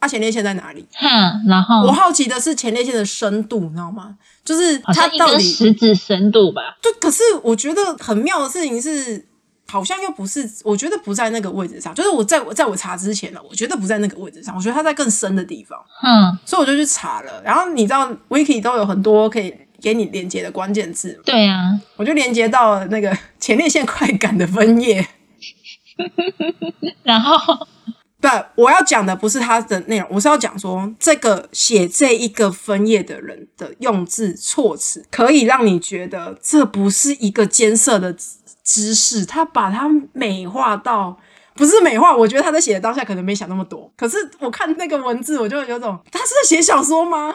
[0.00, 0.84] 啊，前列腺在哪里？
[0.94, 1.08] 哼，
[1.46, 4.16] 然后我好奇的是前列腺的深度，你知道吗？
[4.44, 6.76] 就是它到底食指深度吧？
[6.82, 9.24] 对，可是我觉得很妙的事情是，
[9.72, 11.94] 好像又不是，我觉得不在那个位置上。
[11.94, 17.42] 就是我在我在我查之前呢，我觉得不在那个位置上，我觉得它在更深的地方，嗯，所以我就去查了。
[17.42, 25.08] 然后你知道，Wiki 都有很多可以给你连接的关键字，对啊，我就连接到了那个 前列腺快感的分页。
[27.02, 27.66] 然后
[28.20, 38.14] 不，我要讲的不是它的内容，我是要讲说，这个写这一个分页的人的用字措辞，可以让你觉得这不是一个艰涩的
[38.64, 41.18] 知知识，他把它美化到。
[41.54, 43.92] 不是美化，我觉得他在写的当下可能没想那么多。
[43.94, 47.34] 可是我看那个文字，我就有种他是在写小说吗？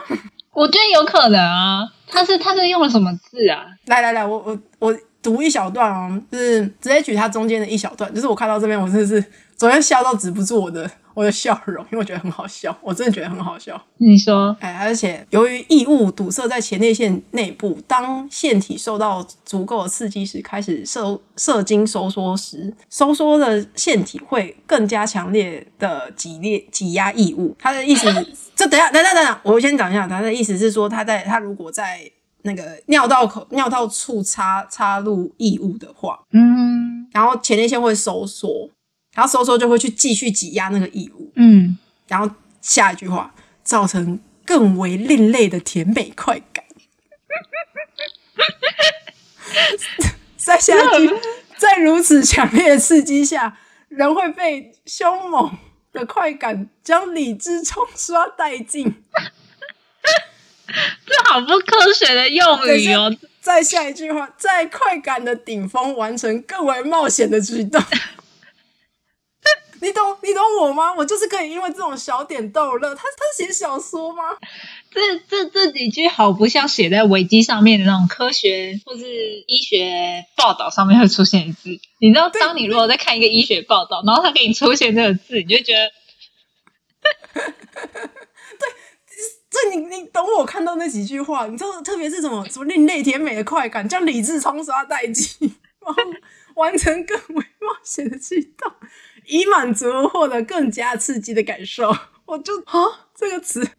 [0.51, 3.65] 我觉得有可能啊，他是他是用了什么字啊？
[3.85, 9.23] 来来来，我我我读一小段哦，就是直接举他中间的一小段，就是我看到这边，我真的是
[9.55, 13.83] 昨天笑到止不住我的我的笑容，因为我觉得很好笑，我真的觉得很好笑。
[13.97, 27.55] 你说，哎，而且由于异物堵塞在前列腺内部，当腺体受到足够的刺激时，开始射射精收缩时，收缩的腺体会更加强烈的挤裂挤压异物。
[27.57, 28.05] 他的意思，
[28.55, 31.99] 这等一下，等等等等，我先讲一下，他的意思是说，他在他如果在
[32.43, 38.69] 那个尿道口尿道处插插入异物的话，嗯然后前列腺会收缩，
[39.17, 41.31] 然后收缩就会去继续挤压那个异物。
[41.33, 41.75] 嗯，
[42.07, 42.29] 然后
[42.61, 46.63] 下一句话造成更为另类的甜美快感。
[50.37, 51.15] 在下一句，
[51.57, 53.57] 在如此强烈的刺激下，
[53.89, 55.57] 人会被凶猛
[55.91, 58.85] 的快感将理智冲刷殆尽。
[61.07, 63.11] 这好不科学的用语哦。
[63.41, 67.81] 再下一句话，在快感的顶峰完成更为冒险的举动。
[69.81, 70.93] 你懂你懂我吗？
[70.93, 72.95] 我就是可以因为这种小点逗乐。
[72.95, 74.23] 他他写小说吗？
[74.91, 79.05] 这这这几句好不像写在维基上面的那种科学或是
[79.47, 81.79] 医学报道上面会出现的字。
[81.99, 85.91] 你知道，对当你如果在看一个医学报道，然后他给你出现这个字，你就觉得
[88.57, 88.67] 对
[89.49, 96.03] 这你你懂我看到那几句话，你知道，特别是什么什么另类甜美的快感，叫理智冲刷殆尽，然后
[96.55, 98.71] 完成更为冒险的举动，
[99.27, 101.95] 以满足获得更加刺激的感受。
[102.25, 103.69] 我就啊，这个词，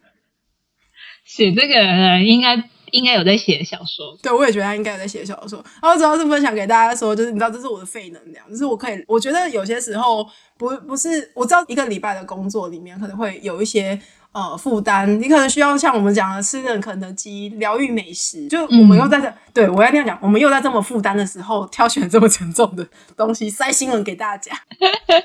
[1.24, 2.56] 写这个人应该
[2.92, 4.16] 应该有在写小说。
[4.22, 5.64] 对我也觉得他应该有在写小说。
[5.82, 10.26] 然后主要是分享给大家说，就是你知道，这是我的肺能量，就是我可以，我觉得有些时候
[10.56, 14.00] 不不是，我知道一个礼拜的工作里面可能会有一些。
[14.30, 22.86] 呃，负担你可能需要像我们讲的吃点肯德基疗愈美食，就我们又在这，对我要这样讲，我们又在这么负担的时候挑选这么沉重的
[23.16, 24.52] 东西塞新闻给大家。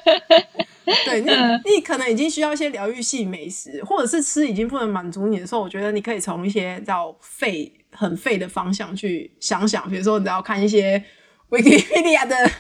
[1.06, 1.30] 对你，
[1.76, 11.04] 你可能已经需要一些疗愈系美食，或者是吃已经不能满足你的时候，我觉得你可以从一些叫废很废的方向去想想，比如说你只要看一些
[11.50, 12.52] Wikipedia 的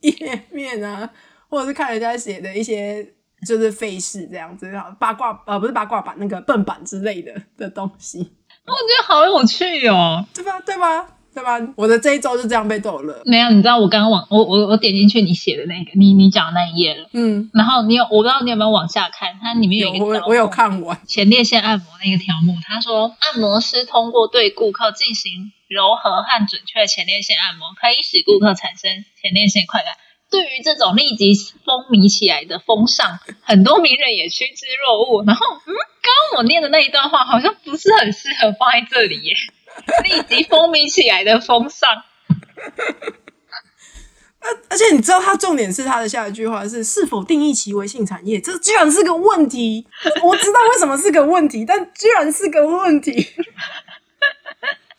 [0.00, 1.10] 页面啊，
[1.48, 3.14] 或者是看人家写的一些。
[3.46, 4.68] 就是费事这样子，
[4.98, 10.58] 八卦呃不是八卦版那个笨版之类的的东西，我觉得好有趣哦，对吧？
[10.66, 11.06] 对吧？
[11.38, 11.72] 对吧？
[11.76, 13.22] 我的这一周就这样被逗了。
[13.24, 29.94] 没有，你知道我刚刚往我我我点进去你写的那个，你你讲的那一页了，嗯，然后你有我不知道你有没有往下看，它里面有有一个条我我有看完，前列腺按摩那个条目，他说按摩师通过对顾客进行柔和和准确的前列腺按摩，可以使顾客产生前列腺快感。
[30.30, 31.32] 对于这种立即
[31.64, 35.24] 风靡起来的风尚，很多名人也趋之若鹜。
[35.24, 35.72] 然后，嗯，
[36.02, 39.32] 刚刚我念的那一段话好像不是很适合放在这里耶。
[40.04, 41.88] 立即风靡起来的风尚，
[44.68, 49.86] 而且你知道，它重点是它的下一句话是是否定义其为性产业，这居然是个问题。
[50.22, 53.28] 我知道为什么是个问题，但居然是个问题。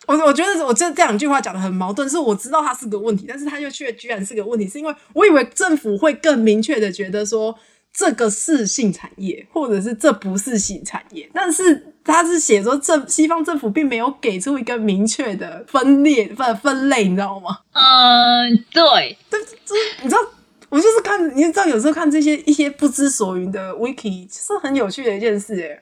[0.06, 7.56] 我我觉得我这这两句话讲的很矛盾，是我知道它是个问题，但是它又却居然是个问题，是因为我以为政府会更明确的觉得说
[7.92, 17.58] 这个是性产业，或者是这不是性产业，但是他是写说政西方政府并没有给出一个明确的分裂分分类，你知道吗？
[17.72, 20.20] 嗯，对，但就是你知道，
[20.68, 25.80] 我就是看，你知道有时候看这些一些不知所云的 wiki，是很有趣的一件事诶。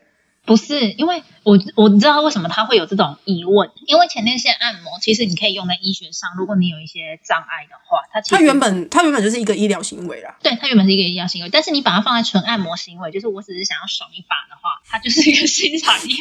[0.49, 10.37] 不是，因为我我知道为什么他会有这种疑问，因为前列腺按摩其实你可以用在医学上，如果你有一些障碍的话，它其实它原本它原本就是一个医疗行为啦。
[10.43, 16.17] 对它原本是一个医疗行为，但是你把它放在纯按摩行为，就是我只是想要爽一把的话，它就是一个新产业。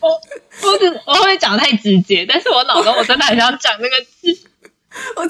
[0.00, 4.36] 我我只我会不会讲得太直接，但是我脑中我真的很想讲那个字。
[5.16, 5.26] 我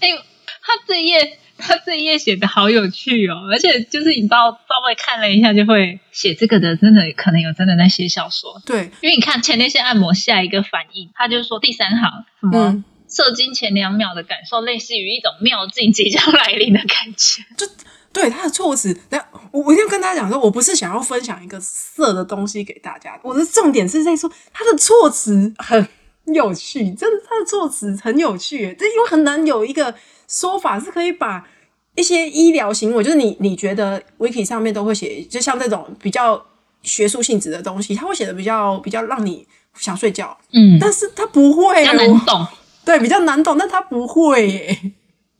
[0.00, 0.08] 哎、
[0.62, 8.62] 他这页他这这一页写的好有趣哦，而且就是你到稍微看了一下，就会写这个的，真的可能有真的在写小说。
[8.64, 12.84] 对，因为你看前列腺按摩下一个反应，他就说第三行什么、嗯
[13.14, 17.42] 射精前两秒的感受，类似于一种妙境即将来临的感觉。
[17.58, 17.66] 就
[18.10, 19.18] 对他的措辞，那
[19.50, 25.86] 我我一定要跟大家讲说，我不是想要分享一个色的东西给大家，我的重点是在说他的措辞很
[26.24, 29.94] 有趣，真的，他的措辞很有趣，这因为很难有一个
[30.32, 31.46] 说法是可以把
[31.94, 36.42] 一些医疗行为，就是你你觉得 wiki 上面都会写，就像这种比较
[36.82, 42.46] 学术性质的东西，他会写的比较比较让你想睡觉，嗯，但是他不会比较难懂，
[42.84, 44.48] 对，比较难懂，但他不会。
[44.48, 44.92] 耶，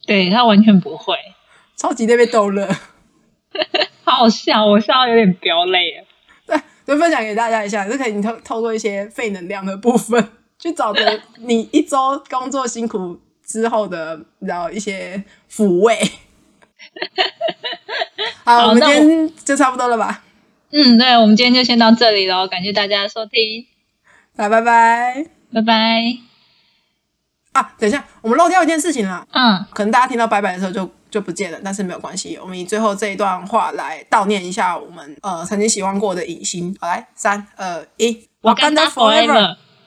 [0.06, 1.16] 对他完全不会，
[1.76, 2.68] 超级的被逗乐。
[4.04, 5.96] 好好笑，我笑到有点飙泪。
[5.96, 6.04] 了。
[6.46, 10.28] 对，就分享给大家一下，就可以你透透过一些废能量的部分，
[10.58, 13.18] 去找的你一周工作辛苦
[13.52, 15.98] 之后的，然后一些抚慰。
[18.44, 20.24] 好，我们今天就差不多了吧？
[20.70, 23.66] 嗯，对，我们今天就先到这里喽，感谢大家的收听，
[24.34, 25.26] 拜，拜拜。
[25.52, 26.16] 拜拜。
[27.52, 36.74] 啊，等一下，我们漏掉一件事情了，嗯，可能大家听到拜拜的时候就就不见了，但是没有关系，我们以最后这一段话来悼念一下我们呃曾经喜欢过的影星。
[36.80, 39.56] 好，来，三二一 Wakanda forever。